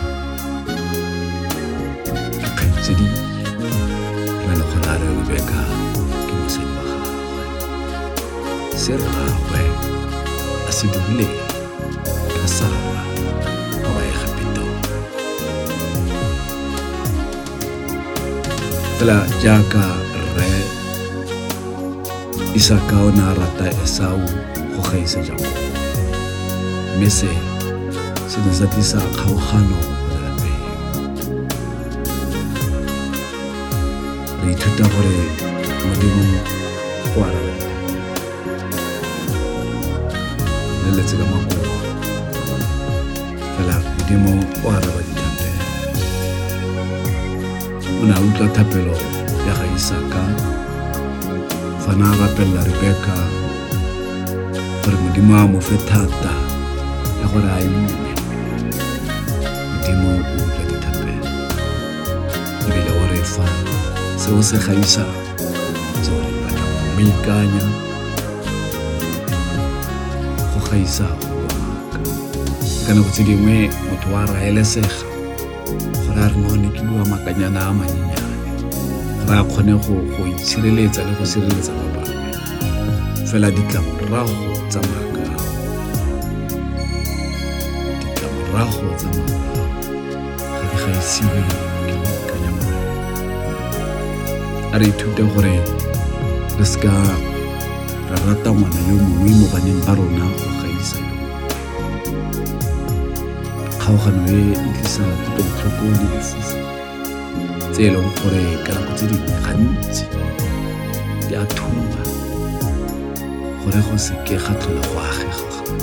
[2.55, 3.07] kgaitsedi
[4.47, 5.59] na le gona a re rebeka
[6.27, 7.45] ke mosadi wa gagwe.
[8.81, 9.63] Se rragwe
[10.67, 11.52] a se dirileng
[20.35, 20.51] rre
[22.55, 24.19] isaka o rata esau
[24.75, 25.59] go gaisa jakobo
[26.97, 27.27] mme se
[28.27, 30.63] se ne sa tlisa kgaogano mo lelapeng
[34.43, 35.17] re ithuta gore
[35.83, 36.39] modimo
[37.05, 37.19] o
[41.47, 41.52] ka
[48.03, 48.95] o ne a utlwa thapelo
[49.47, 50.21] ya ga isaka
[51.85, 53.15] fana a gapelela rebeka
[54.83, 56.33] gore modimo a mo fe thata
[57.21, 57.87] ya gore a ime
[59.71, 61.27] modimo o utlwa dithapelo
[62.67, 63.47] ebile o re fa.
[64.17, 65.15] Se gaisang
[70.51, 71.07] go bonaka
[72.87, 75.12] ka motho wa
[76.15, 78.37] gore re none ke bua makanyana a mannyane
[79.27, 82.31] re a kgone go itshireletsa le go sireletsa ba bangwe.
[83.29, 85.11] Fela ditlamorago tsa makao
[88.01, 89.61] ditlamorago tsa makao
[90.53, 91.41] ga di gaisiwe
[91.87, 92.77] ke go ikanya mae
[94.73, 95.55] a re ithute gore
[96.59, 96.93] re seka
[98.09, 100.27] ra rata ngwana yo mongwe mo baneng ba rona.
[100.37, 100.52] go
[103.83, 106.57] kgaogano e e tlisa kutlobotlhoko le lefufa
[107.71, 110.05] tse e leng gore ka nako tse dingwe gantsi
[111.27, 112.03] di a thuba
[113.59, 115.75] gore go seke ga tlhola go agega gape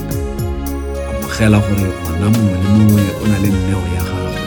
[1.11, 4.41] amogela gore ngwana mongwe le mongwe o na le nneo ya gagwe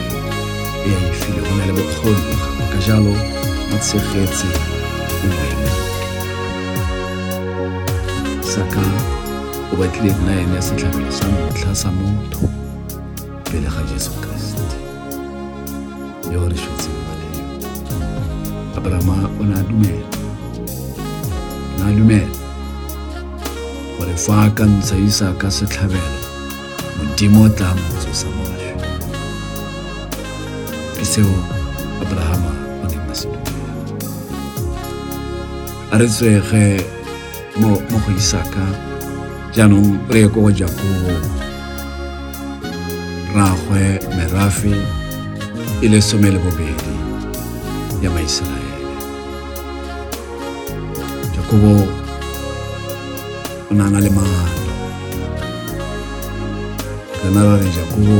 [0.86, 2.64] e a e file o na le bokgoni gagwe.
[2.72, 3.12] Ka jalo
[3.70, 4.48] mo tshegetse
[5.22, 5.72] o wena.
[8.52, 8.84] Saka
[9.70, 12.63] o batlile nna ene setlhabelo sa ntlha sa motho
[13.54, 14.58] Wiele Hajiesu Christ.
[16.32, 16.54] Yohana
[18.76, 20.02] Abraham unadume
[21.78, 22.26] na dumela
[23.98, 26.18] gore fa ka ntsha isaka setlhabelo
[26.98, 28.74] modimo o tla motsosa mošwa
[30.98, 31.36] ke seo
[32.02, 33.72] abrahama o neng a se dumela
[35.92, 36.82] a re tswege
[37.60, 38.66] mo go isaka
[39.54, 41.43] jaanong re ye
[43.34, 44.74] rraagwe merafe
[45.82, 46.92] e le some le bobedi
[48.02, 48.88] ya maiseraele.
[51.36, 51.72] Jakobo
[53.70, 54.62] o ne a na le maano.
[57.24, 58.18] Rena ra re jakobo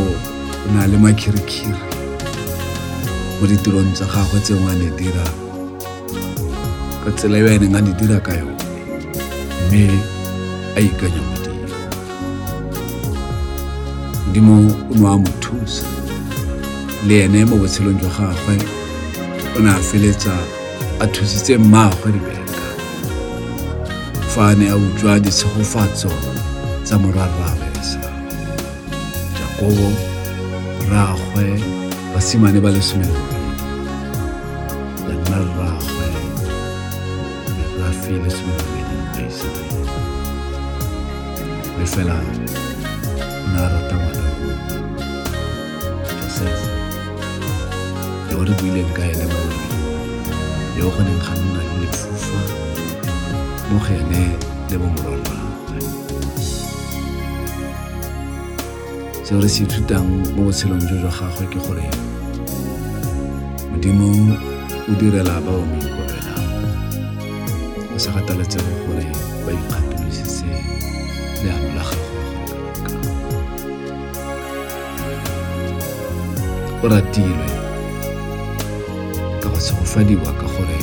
[0.66, 1.82] o ne a le makhirikhiri
[3.40, 5.26] mo ditirong tsa gagwe tse a ne dira
[7.04, 8.56] ka tsela yo a neng a di dira ka yone
[9.68, 9.84] mme
[10.76, 11.33] a ikanya
[14.34, 15.86] modimo o ne a mo thusa.
[17.06, 18.58] Le ene mo botshelong jwa gagwe
[19.56, 20.32] o ne a feletsa
[21.00, 22.62] a thusitse mmaagwe rebeka
[24.28, 26.10] fa a ne a utlwa ditshegofatso
[26.84, 28.10] tsa morwarrabe esau
[29.38, 29.92] jakobo
[30.88, 31.62] rraagwe
[32.14, 33.14] basimane ba lesome le
[35.08, 36.06] la nna rraagwe
[37.56, 38.54] merafe e lesome
[41.78, 44.03] le fela o ne a rata
[48.34, 49.42] yo re buileng ka ene mo
[50.78, 52.38] yo go neng ga nna le lefufa
[53.70, 54.22] mo go ene
[54.70, 55.78] le bo morwarragwe
[59.22, 61.86] seo re se ithutang mo botshelong jo jwa gagwe ke gore
[63.70, 64.10] modimo
[64.90, 65.78] o direla ba mo
[67.94, 68.10] o sa
[79.94, 80.78] فدي واقع خوري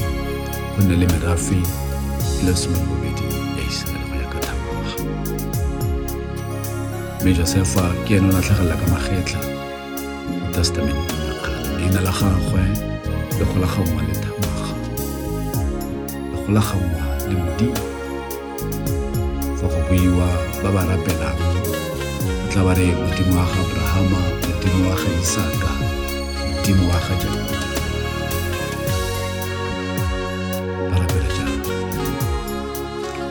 [0.80, 1.62] من اللي مرافي
[2.44, 4.96] لس من بودي إيش سأل خويا كتام الله
[7.24, 10.96] ميجا سيفا كينو نطلق لك ما خيط لا تستمين
[11.80, 12.92] إن الأخر خوي
[13.42, 14.76] يخل خوما لتام الله
[16.34, 17.74] يخل خوما لمدي
[19.62, 20.28] فخبيوا
[20.64, 21.36] بابا ربنا
[22.52, 25.72] تلاباري مدينو أخا برهاما مدينو أخا إساكا
[26.60, 27.61] مدينو أخا جنوبا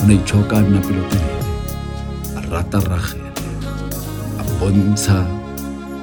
[0.08, 3.30] itshoka a rata ragele
[4.40, 5.26] a bontsha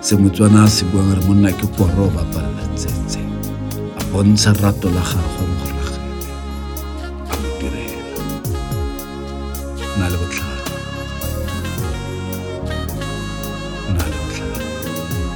[0.02, 3.20] se motswana a se buang re monna ke koro o bapalela tsetse
[4.00, 6.32] a bontsha rato la gagwe mo go ragele
[7.32, 8.24] a mo direla
[10.00, 10.64] na le botlhale
[13.96, 14.66] na le botlhale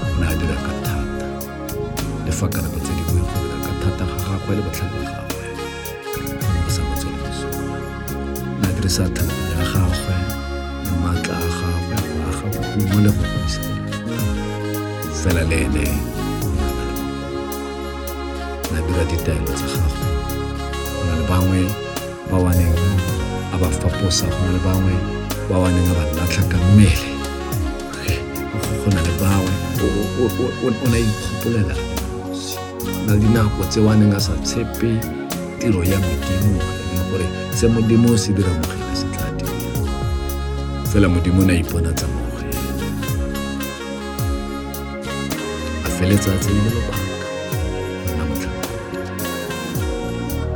[0.05, 1.27] o ne a dira ka thata
[2.25, 5.20] le fa ka nako tse dingwe go dira ka thata ga gagwe le botlhale
[8.91, 10.15] o ne a dirisa talente ya gagwe
[10.83, 11.49] le maatla a
[37.61, 38.80] sa
[40.91, 42.59] fela modimo o ne a ipona tsa mo go ena
[45.85, 47.05] a feletsa tse le lobaka.
[48.13, 48.75] Nna motlhakodi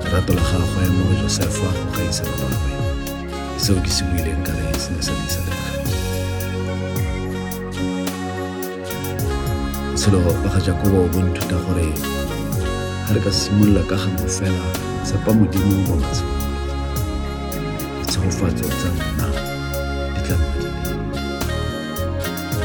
[0.04, 2.72] lerato la gagwe mo go josefa go gaisa ba bangwe.
[3.58, 5.76] Seo ke se buileng ka re se ne sa disa lekgale
[10.06, 11.88] botshelo ba ga jakoba o bonthuta gore
[13.08, 14.66] ga re ka simolola ka gangwe fela
[15.06, 16.36] tshepa modimo mo matshelo
[18.00, 19.45] ditshegofatso tsa nna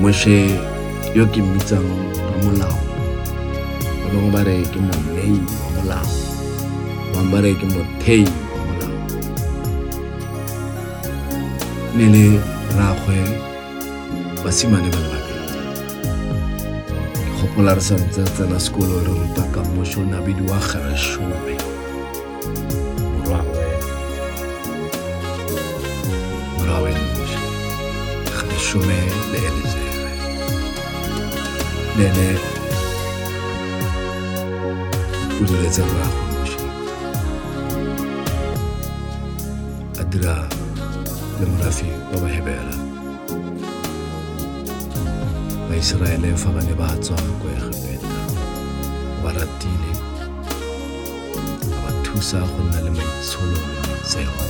[0.00, 0.56] moshe
[1.14, 2.78] yo ke mmitsang ramolao
[4.00, 6.08] ba bangwe ba re ke monei wa molao.
[7.12, 8.96] Bangwe ba re ke mothei wa molao.
[11.96, 12.24] Ne le
[12.76, 13.18] ragwe
[14.44, 15.46] basimane ba le babedi
[17.20, 21.56] ke gopola re santse tsena sekolo re ruta ka moshe o ne a bidiwa gereshome
[28.70, 28.98] gereshome
[29.32, 29.89] le elizere
[32.00, 32.38] لنا
[35.40, 36.06] ولا زرع
[36.40, 36.56] ماشي
[39.98, 40.48] أدرى
[41.40, 42.90] لمرافي بابا هبالا
[45.70, 48.26] وإسرائيل فما نبات زوان كوي خبينا
[49.24, 49.92] ورديني
[51.86, 53.56] وتوسع خلنا لما يسولو
[54.04, 54.46] سيوا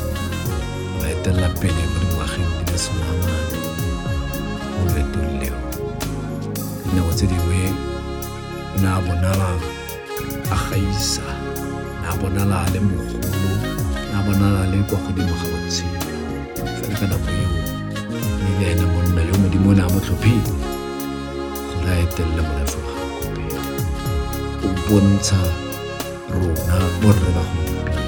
[1.03, 3.61] ويتلبي لي من واخد بسمع ماني
[4.83, 5.70] ولدو اليوم
[6.95, 7.61] newatiriwe
[8.83, 9.49] nabonala
[10.55, 11.27] akgaisa
[12.03, 13.53] nabonala a le mogolo
[14.13, 16.01] nabonala a le kwa godimo ga botshelo
[16.77, 17.53] fela ka nako eo
[18.39, 20.53] nnile ene monna yo modimo o ne a mo tlhophile
[21.69, 23.61] gore a etelele molefa ga kopelo
[24.67, 25.41] o bontsha
[26.35, 28.03] rona borre ba gompieno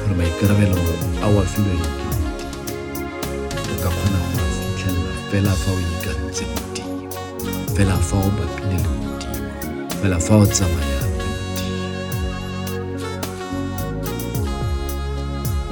[0.00, 0.76] gore maikarabelo
[1.24, 2.28] a o a filweng ke modimo
[3.72, 6.55] o ka kgona go a fitlhelela fela fa o ikantse
[7.76, 9.28] felafobapne luti
[10.02, 11.68] felafozza mayate luti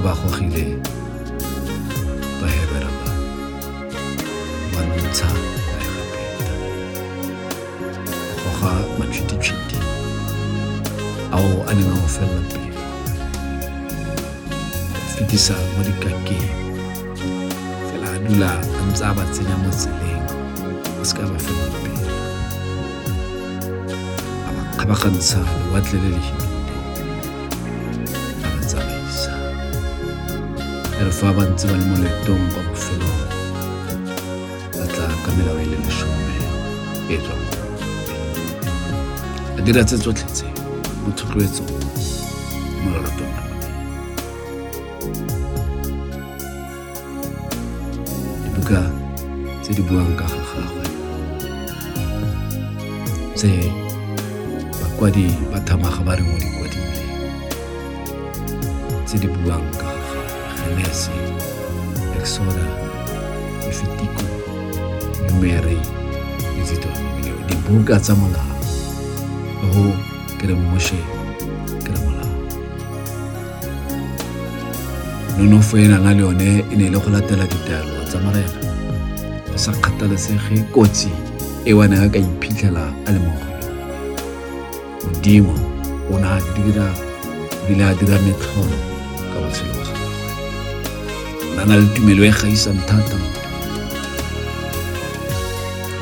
[0.04, 0.64] bagogile
[2.40, 3.10] ba heberaba
[4.72, 4.80] ba.
[5.08, 6.54] Ntsha ba e gapeta
[8.42, 9.78] goga matšhititšhiti.
[11.32, 12.80] Ao a neng a go felela pele.
[15.14, 16.52] Fetisa mo dikakeng.
[17.88, 20.24] Fela a dula a ntse a ba tsenya mo tseleng.
[21.08, 21.93] Se ka ba felela pele.
[24.84, 26.20] أحمق إنسان وهاد ليلي
[28.44, 29.34] أبنزا ميسا
[31.00, 33.06] إرفا بنزا المولد دوم بمفلو
[34.74, 36.38] أتلا كملا ويلي لشومي
[37.10, 37.36] إيرو
[39.58, 40.52] أدير أتزو تلتي
[41.06, 41.64] وتقريتو
[42.86, 43.34] مرة دوم
[48.44, 48.80] dibuka
[49.62, 50.84] tse di buang ka ga gagwe
[53.36, 53.83] tse
[55.04, 57.00] bakwadi ba thamaga ba re mo di kwadile.
[59.04, 59.92] Tse di buang ka
[60.56, 61.12] genese
[62.16, 62.64] exoda
[63.60, 64.24] lefitiko
[65.28, 65.76] numere
[66.56, 68.56] le ditoromeleo dibuka tsa molao.
[69.60, 69.92] Le go
[70.56, 70.96] mmoše
[71.84, 72.36] ke re molao.
[75.36, 78.60] Nonofo e nana le yone e le go latela ditaelo tsa morena
[79.52, 79.58] go
[80.72, 81.12] kotsi
[81.68, 81.74] e
[82.08, 82.16] ka
[83.04, 83.20] a le
[85.04, 85.54] go modimo
[86.10, 86.88] o ne a dira
[87.68, 88.76] bile a dira metlholo
[89.32, 93.18] ka botshelo ba gagwe o na le tumelo e gaisang thata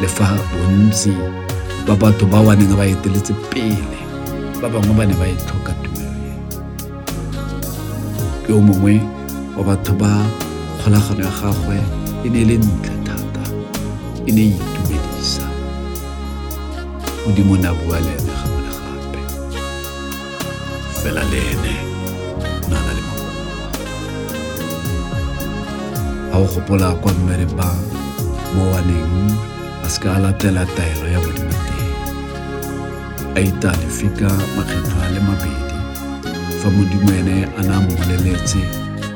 [0.00, 1.12] le fa bontsi
[1.86, 3.98] ba batho ba wa neng ba eteletse pele
[4.60, 6.34] ba bangwe ba ne ba e tlhoka tumelo e.
[8.46, 9.00] Ke o mongwe
[9.56, 10.10] wa batho ba
[10.78, 11.78] kgolagano ya gagwe
[12.24, 13.44] e ne e le ntle thata
[14.26, 15.46] e ne e itumedisa.
[17.26, 18.31] Modimo ne a bua le ene
[21.02, 21.74] fela le ene
[22.06, 23.30] o na na le makoa
[26.30, 27.68] ga o gopola kwa mmere ba
[28.54, 29.34] mo waneng
[29.84, 31.90] a se a latela taelo ya modimo teng
[33.36, 35.78] a itane fika makgetho a le mabedi
[36.60, 38.60] fa modimo ene a na a mmoleletse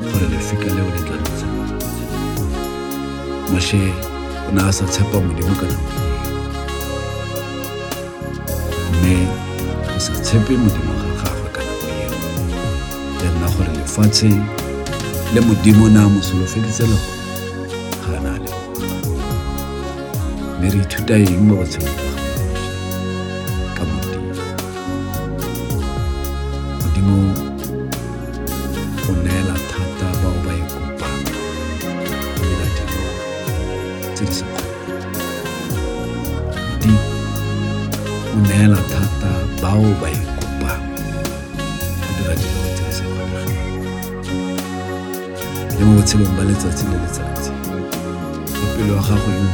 [0.07, 1.45] gore lefika leo le tlantse
[3.51, 3.83] moshe
[4.47, 5.91] o ne a sa tshepa modimo ka nako
[8.93, 9.15] mme
[9.95, 10.96] o sa tshepe modimo
[13.97, 14.41] lefatsheng
[15.33, 16.97] le modimo na mo solofeditse le
[18.05, 18.51] gona le
[20.59, 22.06] mme re ithuta eng mo botshelong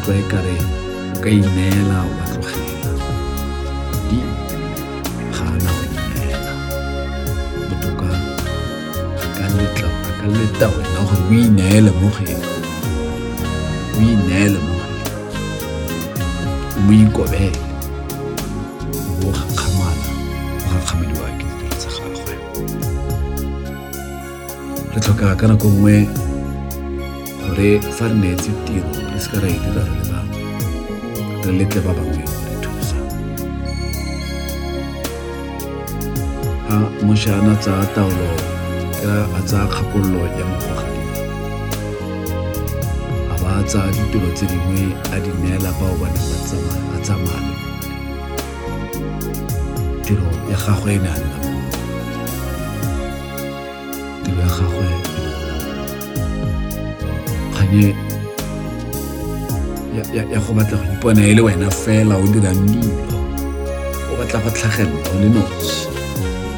[0.04, 0.58] ya gago e utlwa e kare
[1.16, 2.92] o ka ineela o ba tlogela
[4.10, 4.20] di
[5.32, 6.54] ga ana go ineela
[7.70, 8.10] botoka
[9.38, 9.90] ka letla
[10.20, 12.50] ka leta wena gore o ineele mo go ena
[13.96, 15.20] o ineele mo go ena
[16.78, 17.62] o mo ikobele
[19.24, 20.08] o gakgamala
[20.64, 22.36] o gakgamediwa ke ditiro tsa gagwe
[24.94, 26.23] re tlhoka ka nako nngwe
[27.64, 30.38] re farnese tiro rischerei di dare le mani,
[31.42, 32.98] dell'etlevava qui richiusa.
[36.68, 38.30] Ha mushana tsa taulo,
[39.00, 41.00] kera atsa khapollo ya mokgadi.
[43.34, 44.84] A ba tsa ditiro tse dingwe
[45.14, 47.56] a di neela bao ba neng ba tsamaya a tsamaya le
[50.04, 51.33] tiro ya gagwe e ne a nna
[57.74, 57.96] nye
[60.32, 62.94] ya- go batla go ipona e le wena fela o dirang dilo
[64.12, 65.78] o batla go tlhagelela o le nosi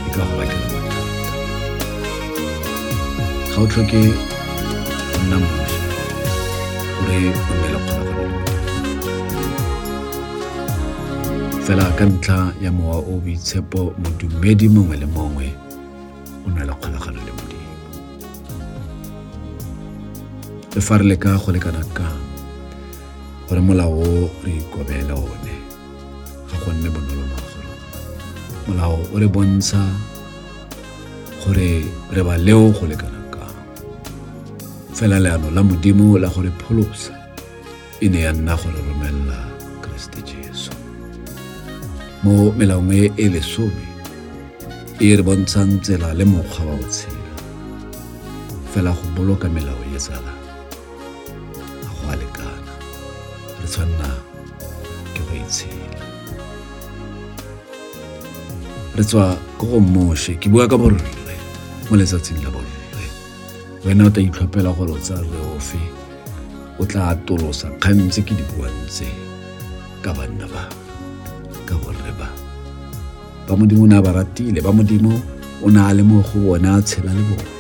[0.08, 1.02] e ka go bakela mathata
[3.52, 4.02] ga o tlhoke
[5.12, 5.80] go nna moši
[7.00, 8.38] gore o nne le kgonagalo le
[11.66, 15.48] fela ka ntlha ya mowa o boitshepo modumedi mongwe le mongwe
[16.46, 16.74] o na le
[20.76, 22.04] le fa re leka go lekana ka.
[23.48, 25.56] Gore molao o re ikobele one.
[26.50, 27.38] Ga go nne bonolo mo
[28.68, 29.82] molao o re bontsha
[31.40, 31.70] gore
[32.12, 33.48] re ba leo go lekana ka.
[34.98, 37.16] Fela leano la modimo la gore pholosa
[38.02, 39.40] e ne ya nna gore romelela
[39.82, 40.72] keresete jesu.
[42.24, 43.88] Mo melaong e e lesome
[45.00, 47.36] e re bontshang tsela le mokgwa wa go tshela
[48.76, 50.35] fela go boloka melao e tsala
[58.96, 60.40] re tswa ko go moshe.
[60.40, 61.00] Ke bua ka borre
[61.90, 62.72] mo letsatsing la borre.
[63.84, 65.80] Wena o tla itlhophela gore o tsa re ofe?
[66.80, 69.08] O tla atolosa kgang tse ke di buang tse
[70.02, 70.64] ka banna ba
[71.68, 72.28] ka borre ba.
[73.48, 74.64] Ba modimo o ne a ba ratile.
[74.64, 75.14] Ba modimo
[75.62, 77.52] o ne a le mo go bone a tshela le bone.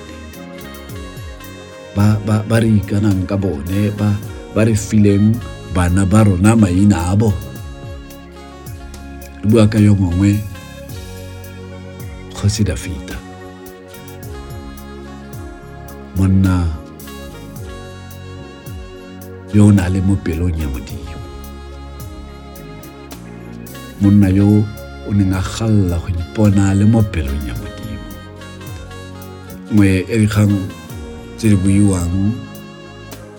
[1.95, 4.11] Ba, ba, ba re ikanang ka bone ba,
[4.55, 5.35] ba re fileng
[5.75, 7.43] bana ba rona maina a bone.
[9.43, 10.54] Re bua ka yo mongwe
[12.45, 13.17] kgosi dafita
[16.15, 16.69] monna
[19.53, 21.17] yo o na le mo pelong ya modimo.
[24.01, 24.61] Monna yo
[25.09, 28.09] o neng a galla go ipona le mo pelong ya modimo.
[29.73, 30.53] Ngwe e dikgang
[31.37, 32.29] tse di buiwang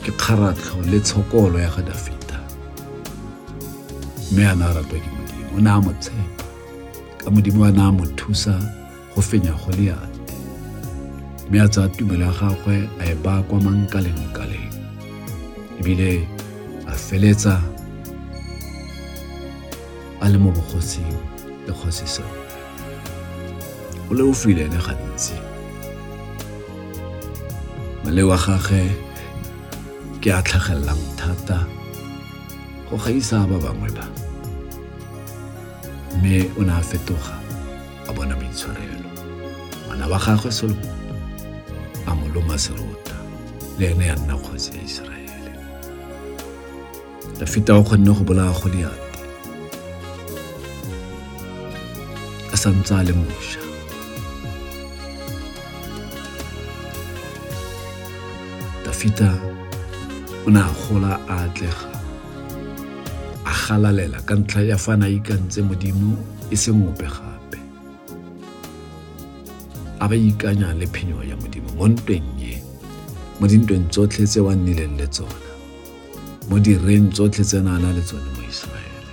[0.02, 2.42] ke kgaratlho le tshokolo ya ga dafita
[4.32, 6.44] mme a na ratwa ke modimo o ne a mo tshepa.
[7.22, 8.75] Ka modimo a ne a mo thusa
[9.16, 10.20] go fenya go leate
[11.48, 14.68] mme a tsaya tumelo ya gagwe a e baya kwa mankaleng-kaleng
[15.80, 16.28] ebile
[16.86, 17.56] a feletsa
[20.20, 21.16] a le mo bogosing
[21.66, 22.44] le kgosi saule
[24.10, 25.34] o le o file ene gantsi.
[28.04, 28.82] Male wa gage
[30.20, 31.58] ke a tlhagelelang thata
[32.90, 34.06] go gaisa ba bangwe ba.
[36.16, 37.45] Mme o ne a fetoga
[38.16, 39.10] وأنا بيتسارع له
[39.88, 40.80] وأنا بخاف اسلم
[42.08, 43.10] عملوا مسروط
[43.78, 45.30] لاني النقو زي اسرائيل
[47.40, 49.06] لفيت اوخ النخ بلا خليات
[52.54, 53.60] اسم ظالم موشا
[58.84, 59.56] تفيتا
[60.46, 61.90] una gola a atlega
[63.50, 66.14] a galalela ka ntlha ya fa na ikantse modimo
[66.54, 67.55] e seng ope gape.
[70.00, 72.60] A ba ikanya le phenyo ya modimo mo ntweng ye
[73.40, 75.50] mo dintweng tsotlhe tse wa nnileng le tsona
[76.48, 79.12] mo direng tsotlhe tse na le tsone mo iseraele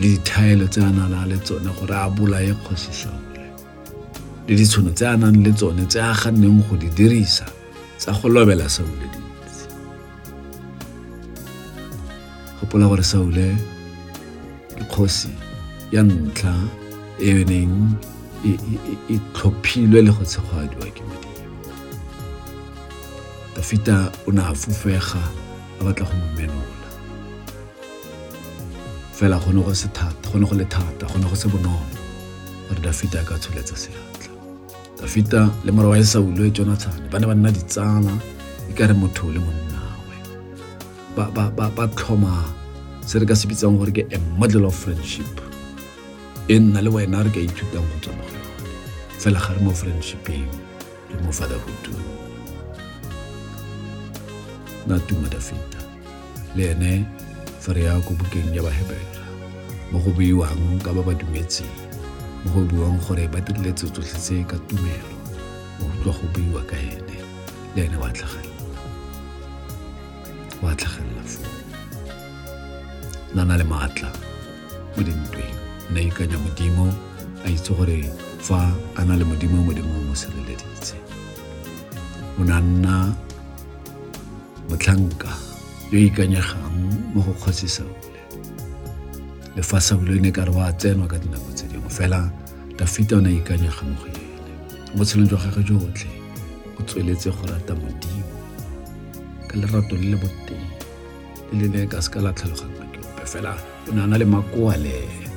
[0.00, 3.44] le dithaelo tse a nana le tsone gore a bolaye kgosi saule
[4.48, 7.46] le ditshono tse a nang le tsone tse a ganneng go di dirisa
[8.00, 9.64] tsa go lobela saule dintsi
[12.58, 13.46] gopola gore saule
[14.76, 15.30] ke kgosi
[15.92, 16.54] ya ntlha
[17.20, 17.76] e neng
[18.44, 21.30] e tlhophilwe le go tshegadiwa ke modimo.
[23.54, 25.22] Dafita o ne a fofega
[25.80, 26.88] a batla go momenola
[29.12, 31.84] fela go ne go se thata go go le thata go ne go se bonolo
[32.68, 34.32] gore dafita a ka tsholetsa seatla.
[34.96, 38.14] Dafita le mora wa e saule jonathan ba ne ba nna ditsala
[38.70, 40.16] e ka re motho le monnawe.
[41.76, 42.32] Ba tlhoma
[43.04, 45.49] se re ka se bitsang gore ke a model of friendship
[46.50, 48.30] إن لوي نارجا يتودا وطبخ
[49.18, 50.48] فالخر مو فرنشبين
[51.10, 51.92] لمو فدا هدو
[54.86, 55.78] ناتو مدى فيتا
[56.56, 57.06] لأنه
[57.60, 59.24] فرياكو بكين يبا هبير
[59.92, 61.64] مخو بيو عن كبابا دميتسي
[62.46, 65.40] مخو بيو عن خوري بدل لتسو تلسي كتو ميرو
[66.06, 67.20] مخو بيو كهيني
[67.76, 68.48] لأنه واتلخل
[70.62, 71.42] واتلخل لفو.
[73.34, 74.12] لانا لما عطلا.
[74.98, 75.59] مدين دوين.
[75.94, 76.86] Na ikanya modimo
[77.44, 77.98] ai tsore
[78.38, 80.96] fa a na le modimo modimo mo sireleditse
[82.38, 82.94] o na nna
[84.68, 85.30] motlhanka
[85.92, 86.78] yo ikanyegang
[87.14, 88.10] mo go kgosi saule
[89.56, 92.30] le fa saule ne ka re wa tsenwa ka dinako tse dingwe fela
[92.78, 94.22] dafita o ne a ikanyega mo go ene
[94.96, 96.10] mo tshelong jwa gage jotlhe
[96.78, 98.30] o tsweletse go rata modimo
[99.48, 100.66] ka lerato le le boteng
[101.52, 103.52] le le le ka se ka la tlhaloganywa ke ope fela
[103.88, 105.29] o ne a na le makoa le ene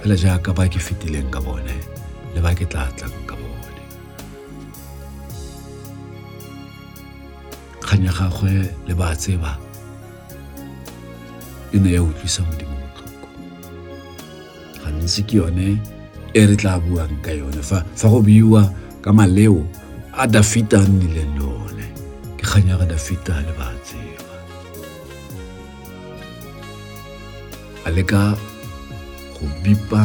[0.00, 1.76] fela jaaka ba ke fetileng ka bone
[2.34, 3.82] le ba ke tla tlang ka bone.
[7.82, 8.54] Kgang ya gagwe
[8.86, 9.58] le ba tseba
[11.74, 13.28] e ne ya utlwisa modimo botlhoko.
[14.84, 15.68] Gantsi ke yone
[16.32, 18.62] e re tla buang ka yone fa go buiwa
[19.02, 19.66] ka maleo
[20.14, 21.86] a dafita a nnileng le one.
[22.38, 24.30] Ke kgang dafita le ba tseba.
[27.82, 28.47] A
[29.38, 30.02] go bipa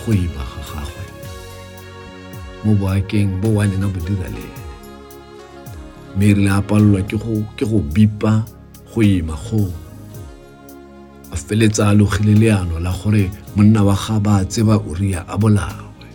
[0.00, 1.04] go ima ga gagwe.
[2.64, 4.64] Mo boakeng bo wa neng a bo dira le ene.
[6.16, 7.16] Mme rile a palelwa ke
[7.68, 8.44] go bipa
[8.88, 9.68] go ima go.
[11.32, 16.08] A feletsa a logile leano la gore monna wa ga ba tseba uria a bolawe.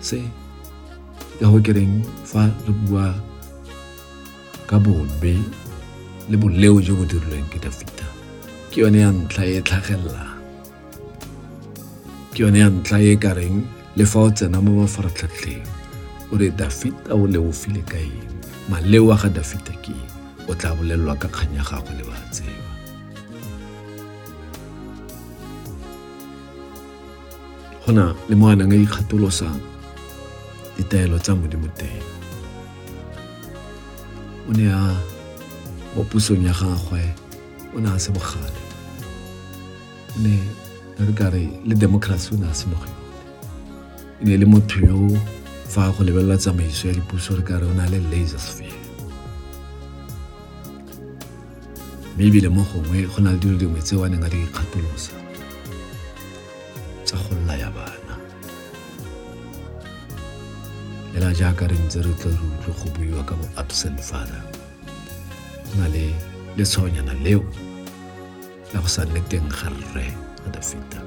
[0.00, 0.18] Se
[1.38, 3.14] ka go kereng fa re bua
[4.66, 5.38] ka bobe
[6.30, 8.06] le boleo jo bo dirilweng ke dafita?
[8.70, 10.31] Ke yone ya ntlha e tlhagelelang
[12.32, 13.60] ke yone ya ntlha e ka reng
[13.96, 15.68] le fa o tsena mo mafaratlhatlheng
[16.32, 18.24] o re dafita o le o file ka eng?
[18.72, 20.08] Maleo a ga dafita ke eng?
[20.48, 22.68] O tla bolelelwa ka kgang ya gago le ba tseba.
[27.84, 29.60] Go na le mo a nang a ikgatolosang
[30.80, 32.00] ditaelo tsa modimo teng.
[34.48, 34.96] O ne a
[35.92, 37.04] mo pusong ya gagwe
[37.76, 38.62] o ne a se bogale.
[40.16, 40.61] O ne re
[41.18, 43.02] ka re le democracy o ne a se mo go yone
[44.20, 45.18] e ne le motho yo
[45.66, 48.78] fa go lebelela tsamaiso ya dipuso re ka re o na le laser sphere.
[52.14, 55.16] Mme ebile mo gongwe go na le dilo dingwe tse a neng a di ikgatholosa
[57.04, 58.14] tsa go ya bana.
[61.14, 64.42] Lela jaaka re ntse re tlo re utlwe go buiwa ka bo absent father
[65.66, 66.14] go na le
[66.56, 67.42] letshwaonyana leo
[68.74, 71.00] la go sa nne teng ga rre ga dafita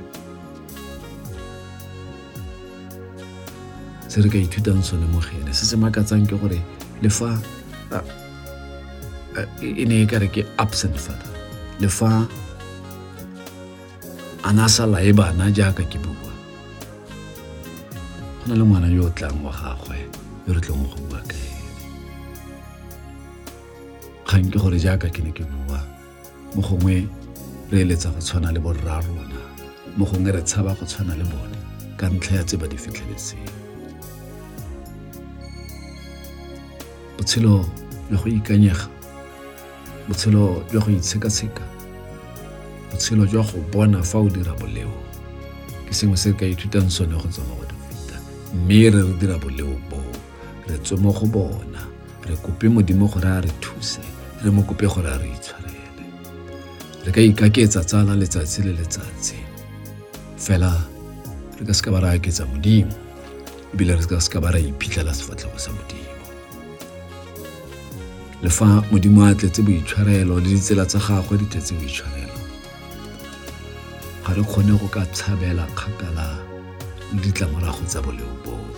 [4.08, 6.60] se re ka ithutang sone mo gene se se makatsang ke gore
[7.04, 7.32] le fa
[9.60, 11.32] e ne e kare ke absent father
[11.84, 12.12] le fa
[14.48, 16.32] a na sa lae bana jaaka ke bua go
[18.48, 20.00] na le ngwana yo o tlang wa gagwe
[20.48, 21.72] yo re tlong go bua ka ene
[24.28, 25.80] kgang ke gore jaaka ke ne ke bua
[26.56, 26.98] mo gongwe
[27.72, 29.25] re eletsa go tshwana le borra rona
[29.98, 31.58] mo gongwe re tshaba go tshwana le bone
[31.98, 33.48] ka ntlha ya tse ba di fitlheletseng
[37.18, 37.66] botshelo
[38.12, 38.88] le go ikanyega
[40.08, 41.64] botshelo jwa go itsheka-tsheka
[42.92, 44.92] botshelo jwa go bona fa o dira boleo.
[45.88, 48.20] Ke sengwe se ka ithutang sone go tswa mo go difita
[48.54, 50.12] mme re re dira boleo boo
[50.68, 51.82] re tswe mo go bona
[52.28, 54.00] re kope modimo gore a re thuse
[54.44, 55.88] re mo kope gore a re itshwarele.
[57.06, 59.55] Re ka ikaketsa tsala letsatsi le letsatsi
[60.46, 60.72] fela
[61.58, 62.94] re ka se ka ba ra aketsa modimo
[63.74, 66.14] ebile re ka se ka ba ra iphitlhela sefatlhego sa modimo.
[68.44, 72.38] Le fa modimo a tletse boitshwarelo le ditsela tsa gagwe di tletse boitshwarelo
[74.24, 76.28] ga re kgone go ka tshabela kgakala
[77.14, 78.70] le ditlamorago tsa boleo boo.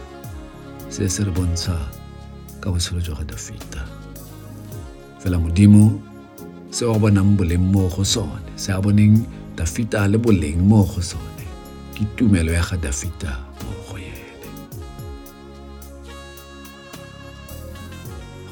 [0.90, 1.76] Se se re bontsha
[2.62, 3.84] ka botshelo jwa ga dafita
[5.20, 6.00] fela modimo
[6.72, 11.02] se a bonang boleng mo go sone se a boneng dafita le boleng mo go
[11.02, 11.37] sone
[11.98, 13.34] ke tumelo ya ga dafita
[13.66, 14.38] mo go yene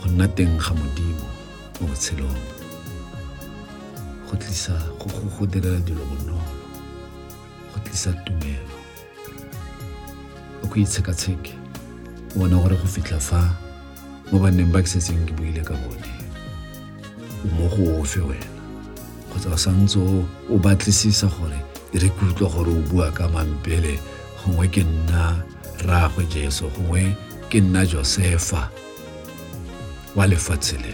[0.01, 1.29] go nna teng ga modimo
[1.77, 2.41] mo botshelong
[4.25, 6.41] go tlisa go direla dilo bonolo
[7.69, 8.77] go tlisa tumelo.
[10.63, 11.53] O go itsheka-tsheke
[12.33, 13.53] o bona gore go fitlha fa
[14.33, 16.13] mo banneng ba ke setseng ke buile ka bone.
[17.45, 18.49] O mo go ofe wena
[19.29, 20.01] kgotsa o santse
[20.49, 23.99] o batlisisa gore re kutlwa gore o bua ka mampele
[24.41, 25.39] gongwe ke nna
[25.85, 27.15] rraagwe jesu gongwe
[27.49, 28.69] ke nna josefa
[30.15, 30.93] wa lefatshe le.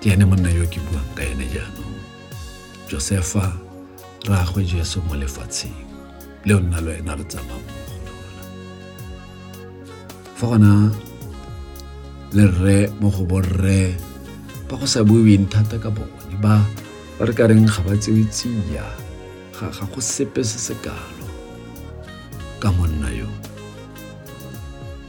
[0.00, 1.98] Ke ene monna yo ke buang ka ene jaanong.
[2.88, 3.52] Josefa
[4.26, 5.76] rraagwe jesu mo lefatsheng.
[6.44, 8.44] Le o nna le wena re tsamaya mo go lona.
[10.38, 10.72] Fa gona
[12.32, 13.92] le rre mo go borre
[14.70, 16.62] ba go sa buiweng thata ka bone ba
[17.18, 18.86] re ka reng ga ba tsewe tsia
[19.68, 21.26] ga go sepe se se kalo
[22.60, 23.28] ka monna yo.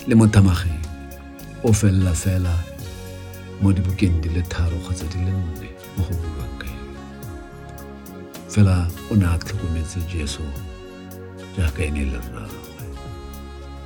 [0.07, 0.81] Le mo thamageng
[1.63, 2.53] o felela fela
[3.61, 6.95] mo dibukeng di le tharo kgotsa di le nne mo go buiwang ka ene
[8.53, 8.75] fela
[9.11, 10.43] o ne a tlhokometse jesu
[11.55, 12.85] jaaka ene le rragwe.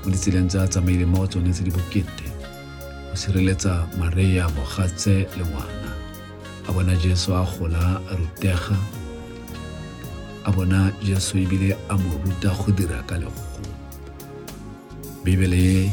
[0.01, 2.27] Mo ditseleng tse a tsamaile mo go tsone tse di bokete
[3.09, 5.91] go sireletsa maria mogatse le ngwana.
[6.67, 8.77] A bona jesu a gola a rutega
[10.45, 13.61] a bona jesu ebile a mo ruta go dira ka legogo
[15.23, 15.89] bibele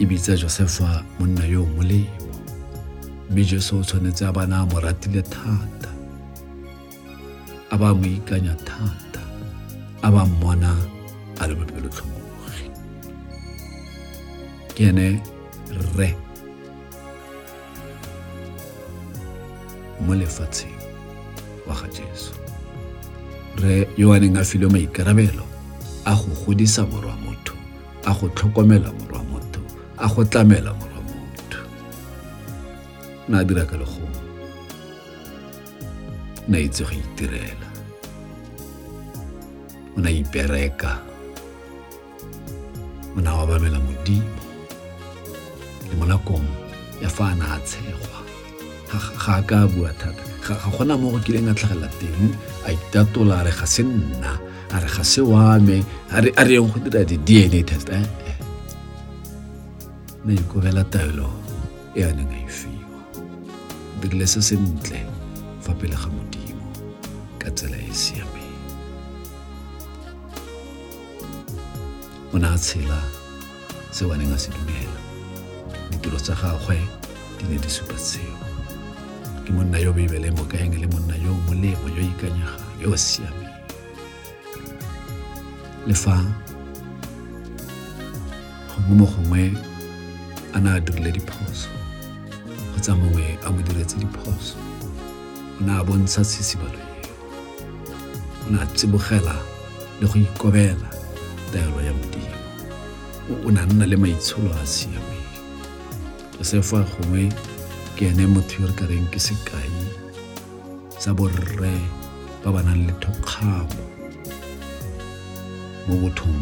[0.00, 2.08] e bitsa josefa monna yo molemo
[3.30, 5.90] mme jesu o tshwanetse a bana a mo ratile thata
[7.70, 9.22] a ba mo ikanya thata
[10.02, 10.24] a ba
[21.66, 22.49] wa ga
[23.58, 25.44] re yo a neng a filwe maikarabelo
[26.04, 27.54] a go godisa morwa motho
[28.04, 29.60] a go tlhokomela morwa motho
[29.98, 31.60] a go tlamela morwa motho.
[33.28, 34.08] Ne a dira ka legomo
[36.40, 37.68] o ne a itse go itirela.
[39.96, 40.98] O ne a ipereka.
[43.16, 44.40] O ne a obamela modimo.
[45.90, 46.48] Le mo nakong
[47.02, 48.18] ya fa a ne a tshegwa.
[48.90, 52.32] Ga a ka bua thata ga gona mo go kileng a tlhagelela teng
[52.66, 54.32] a itatola a re ga se nna
[54.74, 55.84] a re ga se wame
[56.14, 58.00] a re yeng go dira di-dna test e
[60.24, 61.28] na ikobela taelo
[61.94, 62.50] e a neng a e
[64.00, 65.00] dirile se sentle
[65.60, 66.64] fa pele ga modimo
[67.38, 68.56] ka tsela e e siameng.
[72.32, 73.00] O ne a tshela
[73.92, 75.00] seo a neng a se dumela.
[75.90, 76.78] Ditiro tsa gagwe
[77.38, 77.96] di ne di supa
[79.50, 83.50] ke monna yo beibele mo kaeng le monna yo molemo yo ikanyegang yo o siameng
[85.86, 86.14] le fa
[88.70, 89.42] gongwe mo gongwe
[90.54, 91.66] a na a dirile diphoso.
[92.70, 94.54] Kgotsa mongwe a mo diretse diphoso.
[95.58, 97.14] O ne a bontsha tshisibalo eo.
[98.46, 99.34] O ne a tsibogela
[100.00, 100.90] le go ikobela
[101.50, 102.38] taelo ya modimo.
[103.46, 105.26] O na nna le maitsholo a a siameng.
[106.38, 107.32] Josefa gongwe
[108.00, 109.68] ke ene motho yo re ka reng ke sekai
[110.96, 111.76] sa borre
[112.40, 113.84] ba ba nang le thokgamo
[115.84, 116.40] mo bothong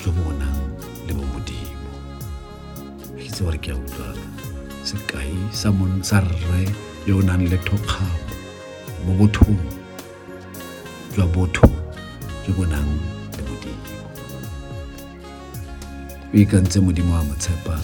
[0.00, 0.56] jo bo nang
[1.04, 1.92] le bo modimo.
[3.20, 4.24] Itse gore ke a utlwala
[4.88, 5.68] sekai sa
[6.24, 6.64] rre
[7.04, 8.32] yo o nang le thokgamo
[9.04, 9.60] mo bothong
[11.12, 11.68] jwa botho
[12.48, 12.88] jo bo nang
[13.36, 14.00] le modimo.
[16.32, 17.76] O ikantse modimo a mo tshepa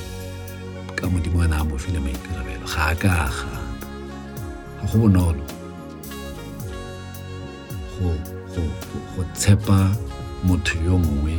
[0.96, 3.60] ka modimo a ne a mo maikarabelo ga a ka gana
[4.78, 5.44] ga go bonolo.
[9.14, 9.78] Go tshepa
[10.46, 11.36] motho yo mongwe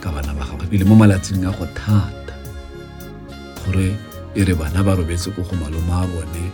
[0.00, 2.34] ka bana ba gagwe pele mo malatsing a go thata.
[3.60, 3.88] Gore
[4.34, 6.44] e re bana ba robetse ko go malome a bone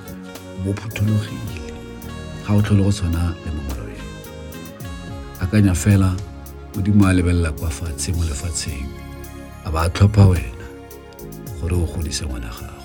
[0.64, 1.60] bo phuthulogile
[2.44, 4.08] ga o tlhole go tshwana le mo malobeng
[5.42, 6.10] akanya fela
[6.74, 8.88] modimo a lebelela kwa fatshe mo lefatsheng
[9.66, 10.66] a ba a tlhopha wena
[11.60, 12.75] gore o godise ngwana gagwe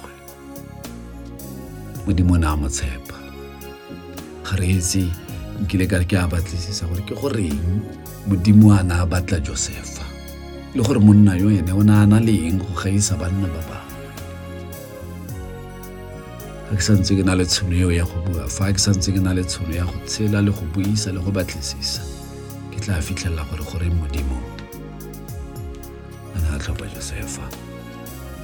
[2.05, 3.17] modimo ne a mo tshepa
[4.45, 5.05] ga re itse
[5.61, 7.61] nkile ka re ke a batlisisa gore ke goreng
[8.27, 10.05] modimo a na batla josefa
[10.75, 13.61] le gore monna yo ene o ne a na le eng go gaisa banna ba
[13.69, 13.91] bangwe
[16.69, 19.19] ga ke santse ke na le tshono eo ya go bua fa ke santse ke
[19.21, 22.01] na le tshono ya go tshela le go buisa le go batlisisa
[22.71, 24.39] ke tla fitlhelela gore goreng modimo
[26.33, 27.45] a ne a tlhopha josefa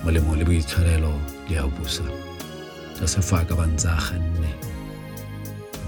[0.03, 1.12] molemo le boitshwarelo
[1.49, 2.03] le a busa
[2.99, 4.51] josefa a ka bantse a ganne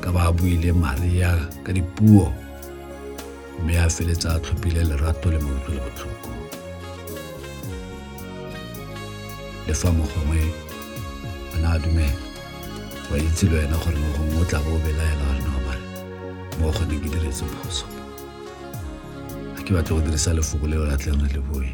[0.01, 2.31] ka ba a buile maria ka dipuo.
[3.59, 6.29] Mme a feletsa a tlhophile lerato le mautlo le botlhoko.
[9.67, 10.39] Le fa mo gongwe
[11.53, 12.23] a ne a dumela
[13.11, 15.83] wa itse le wena gore mo gongwe o tla bo o belaela gore no mare
[16.59, 17.85] mo gone ke diretse phoso.
[19.55, 21.69] Ga ke batle go dirisa lefoko le o latleng re le boe.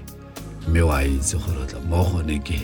[0.67, 2.01] Mme wa itse gore o tla mo
[2.43, 2.57] ke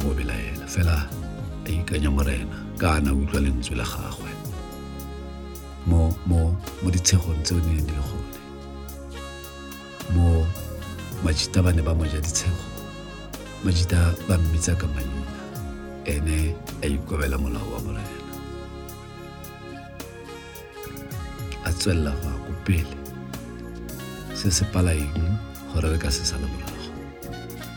[0.00, 0.64] mo belaela.
[0.66, 1.25] Fela
[1.66, 4.30] a ikanya morena ka ana utlwa lentswe la gagwe.
[5.86, 8.38] Mo mo mo ditshegong tseo ne di le gone.
[10.14, 10.46] Mo
[11.26, 12.64] majita ba ne ba moja ditshego.
[13.66, 15.26] Majita ba mmitsa ka maina
[16.06, 18.18] ene a ikobela molao wa morena.
[21.66, 22.96] A tswelela go ya ko pele.
[24.38, 25.18] Se se palaeng
[25.74, 26.86] gore re ka se sala morago?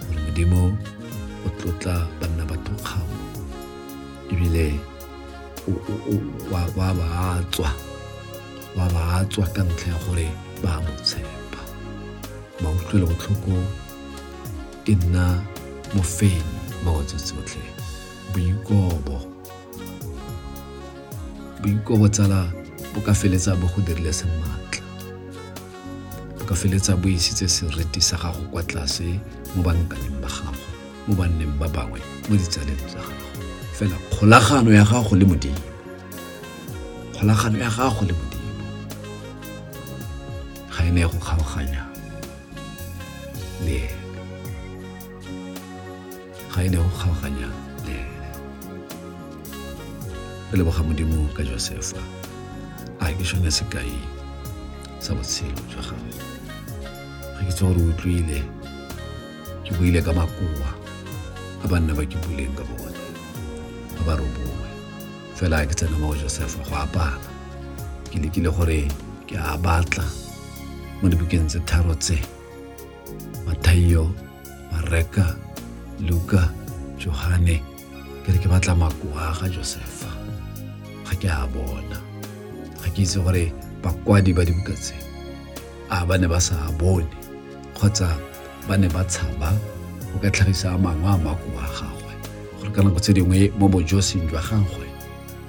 [0.06, 0.62] Gore modimo
[1.46, 3.19] o tlotla banna ba thokgamo
[4.32, 4.80] ebile
[6.52, 7.70] wa ba tswa
[8.78, 10.28] wa ba tswa ka ntlha ya gore
[10.64, 11.62] ba mo tshepa.
[12.62, 13.54] Mautlwe le botlhoko
[14.86, 15.26] e nna
[15.94, 17.62] mofenyi maotso tsotlhe
[18.34, 19.18] boikobo
[21.62, 22.46] boikobo tsala
[22.94, 24.86] bo ka feletsa bo go dirile sematla
[26.38, 29.20] bo ka feletsa bo isitse seriti sa gago kwa tlase
[29.56, 30.64] mo bankaneng ba gago
[31.08, 32.00] mo banneng ba bangwe
[32.30, 33.19] mo ditsaleng tsa gago
[33.80, 35.64] fela kgolagano ya gago le modimo.
[37.14, 38.52] Kgolagano ya gago le modimo.
[40.74, 41.84] Ga e ne go kgaoganya
[43.66, 43.80] le
[46.52, 47.48] ga e ne go kgaoganya
[47.86, 48.30] le ene.
[50.52, 52.04] Re leboga modimo ka josefa.
[53.00, 53.96] A ke sone sekai
[55.00, 56.12] sa botshelo jwa gago
[57.36, 58.44] ga ke tse gore o utlwile
[59.64, 60.70] ke buile ka makoa
[61.64, 62.89] a banna ba ke buleng ka bone
[64.08, 64.68] ba robowe
[65.38, 67.30] fela ke tsena mo go josefa go apana.
[68.12, 68.82] Ke lekile gore
[69.28, 70.06] ke a batla
[71.02, 72.18] mo dibukeng tse tharo tse.
[73.46, 74.12] Mathaio
[74.72, 75.26] mareka
[76.08, 76.50] luka
[77.02, 77.58] johane.
[78.24, 80.12] Ke re ke batla makoa ga josefa
[81.08, 81.98] ga ke a bona.
[82.82, 83.52] Ga ke itse gore
[83.84, 84.96] bakwadi ba dibuka tse
[85.90, 87.08] a ba ne ba sa bone
[87.74, 88.12] kgotsa
[88.68, 89.50] ba ne ba tshaba
[90.12, 91.99] go ka tlhagisa a mangwe a makoa a gagwe
[92.70, 94.88] gore ka nako tse dingwe mo bojosing jwa gagwe.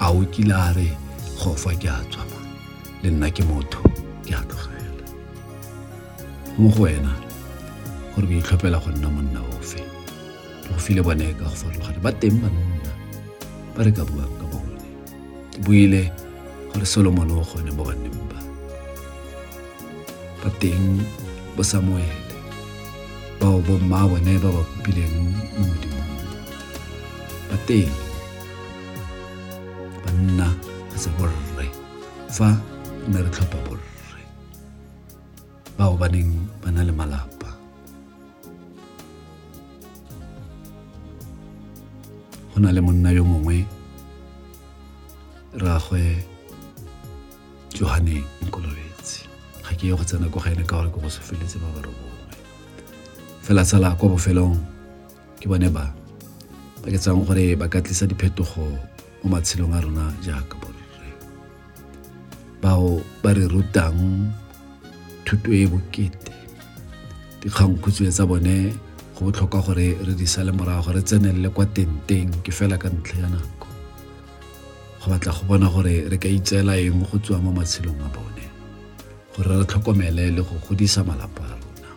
[0.01, 0.89] A o kile a re
[1.37, 2.41] go fa ke a tswama
[3.03, 3.81] le nna ke motho
[4.25, 5.05] ke a tlogela.
[6.59, 7.13] Mo go wena
[8.15, 9.81] gore o itlhophela go nna monna ofe.
[10.69, 12.01] Go file bone ka go farologane.
[12.01, 12.93] Ba teng banna
[13.77, 14.81] ba re ka buang ka bone.
[15.53, 16.09] Ke buile
[16.73, 18.41] gore solomon o gone mo banneng ba.
[20.41, 21.05] Ba teng
[21.57, 22.17] bo samuele
[23.41, 25.69] bao bo mma bone ba ba kopileng mo
[27.51, 27.91] penting.
[30.07, 30.49] Panna
[30.95, 31.67] asaborre,
[32.31, 32.55] fa
[33.11, 33.83] nerkapaborre.
[35.79, 36.31] Bao baning
[36.63, 37.51] panalamalapa.
[42.55, 43.67] Hona le monna yo mongwe,
[45.59, 46.23] rraagwe
[47.75, 49.27] Johane Nkolobetsi.
[49.65, 51.81] Ga ke ye go tsena ko ga ene ka gore ke go sofeletse ba ba
[51.83, 52.37] robongwe.
[53.43, 54.55] Fela tsala kwa bofelong
[55.41, 56.00] ke bone ba
[56.81, 58.65] ba ke tsang gore ba ka tlisa diphetogo
[59.21, 60.81] mo matshelong a rona jaaka borre
[62.63, 64.01] bao ba re rutang
[65.25, 66.33] thuto e bokete
[67.41, 68.73] dikgangkhutswe tsa bone
[69.13, 73.17] go botlhokwa gore re di sale morago re tsenelele kwa tenteng ke fela ka ntlha
[73.25, 73.69] ya nako
[75.01, 78.45] go batla go bona gore re ka itseela eng go tswa mo matshelong a bone
[79.37, 81.91] gore re tlhokomele le go godisa malapa a rona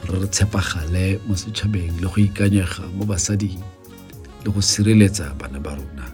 [0.00, 3.75] gore re tshepagale mo setšhabeng le go ikanyega mo basading
[4.46, 6.06] le go sireletsa bana ba rona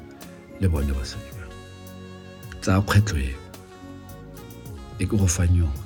[0.56, 1.44] le bone basadi ba
[2.64, 3.32] tsa kgwetlho e
[4.96, 5.82] e ke go fang yone.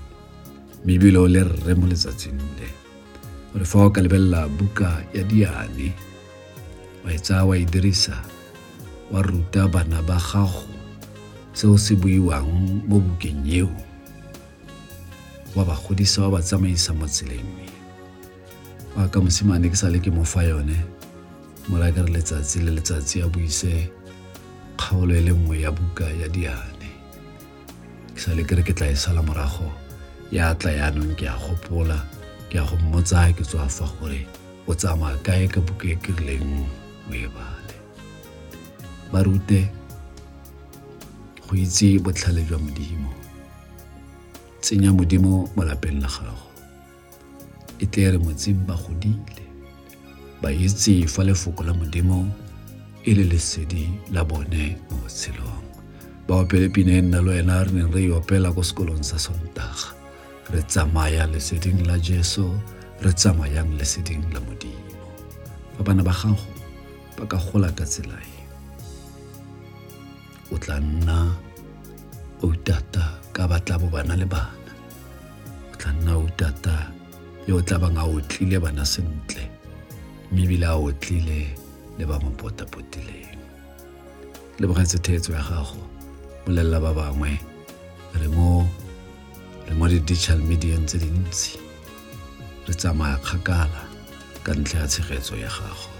[0.84, 2.70] Mme ebile o le rre mo letsatsing le
[3.50, 5.90] gore fa o ka lebelela buka ya diane
[7.02, 8.14] wa e tsaya wa e dirisa
[9.10, 10.70] wa ruta bana ba gago
[11.50, 12.46] seo se buiwang
[12.86, 13.74] mo bukeng eo
[15.58, 17.50] wa ba godisa wa ba tsamaisa mo tseleng.
[18.94, 20.95] Wa ka mosimane ke sa le ke mo fa yone
[21.68, 23.90] mora ka re letsatsi le letsatsi a buise
[24.78, 26.90] kgaolo e le nngwe ya buka ya diane.
[28.14, 29.72] Ke sa le ke re ke tla e sala morago
[30.30, 31.98] ya tla yaanong ke a gopola
[32.50, 34.22] ke a go mmotsa ke tswa fa gore
[34.66, 36.66] o tsamaya kae ka buka e ke rileng
[37.10, 37.76] o e bale.
[39.10, 39.66] Ba rute
[41.46, 43.10] go itse botlhale jwa modimo.
[44.62, 46.46] Tsenya modimo mo lapeng la gago.
[47.82, 49.45] E tle re motsing ba godile
[50.42, 52.26] ba itse fa lefoko la modimo
[53.04, 55.66] e le lesedi la bone mo botshelong
[56.26, 59.14] ba opele pina e nna le wena re neng re e opela ko sekolong sa
[59.14, 59.94] sontaga.
[60.50, 62.50] Re tsamaya leseding la jesu
[62.98, 64.90] re tsamayang leseding la modimo.
[65.78, 66.50] Fa bana ba gago
[67.14, 68.34] ba ka gola ka tsela e.
[70.50, 71.30] O tla nna
[72.42, 74.72] outata ka batla bo bana le bana.
[75.70, 76.90] O tla nna outata
[77.46, 79.55] yo o tla bang a otlile bana sentle
[80.32, 81.54] mme ebile a otlile
[81.98, 83.38] le ba mo potapotileng.
[84.58, 85.82] Le bogetse theetso ya gago
[86.44, 87.38] bolelela ba bangwe
[88.14, 88.66] re mo
[89.68, 91.58] re mo di-digital medieng tse dintsi.
[92.66, 93.82] Re tsamaya kgakala
[94.44, 95.90] ka ntlha ya tshegetso ya gago.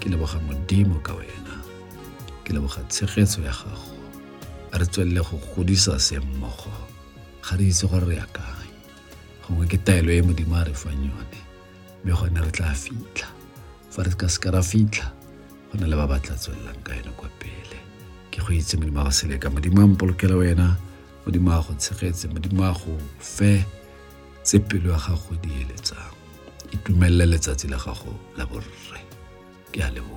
[0.00, 1.56] Ke leboga modimo ka wena.
[2.44, 3.94] Ke leboga tshegetso ya gago.
[4.72, 6.70] A re tswelele go godisa semmogo.
[7.42, 8.70] Ga re itse gore re ya kae.
[9.42, 11.40] Gongwe ke taelo e modimo a re fang yone
[12.04, 13.35] mme gone re tla fitlha
[13.96, 15.08] fa re ka seka ra fitlha
[15.72, 17.78] go na le ba ba tla tswelelang ka yone kwa pele.
[18.30, 20.76] Ke go itse modimo a go seleka modimo a mpolokela wena
[21.24, 23.64] modimo a go tshegetse modimo a go fe
[24.44, 26.12] tse pelo ya gago di eletsang.
[26.76, 29.00] Itumelele letsatsi la gago la borre.
[29.72, 30.15] Ke a leboga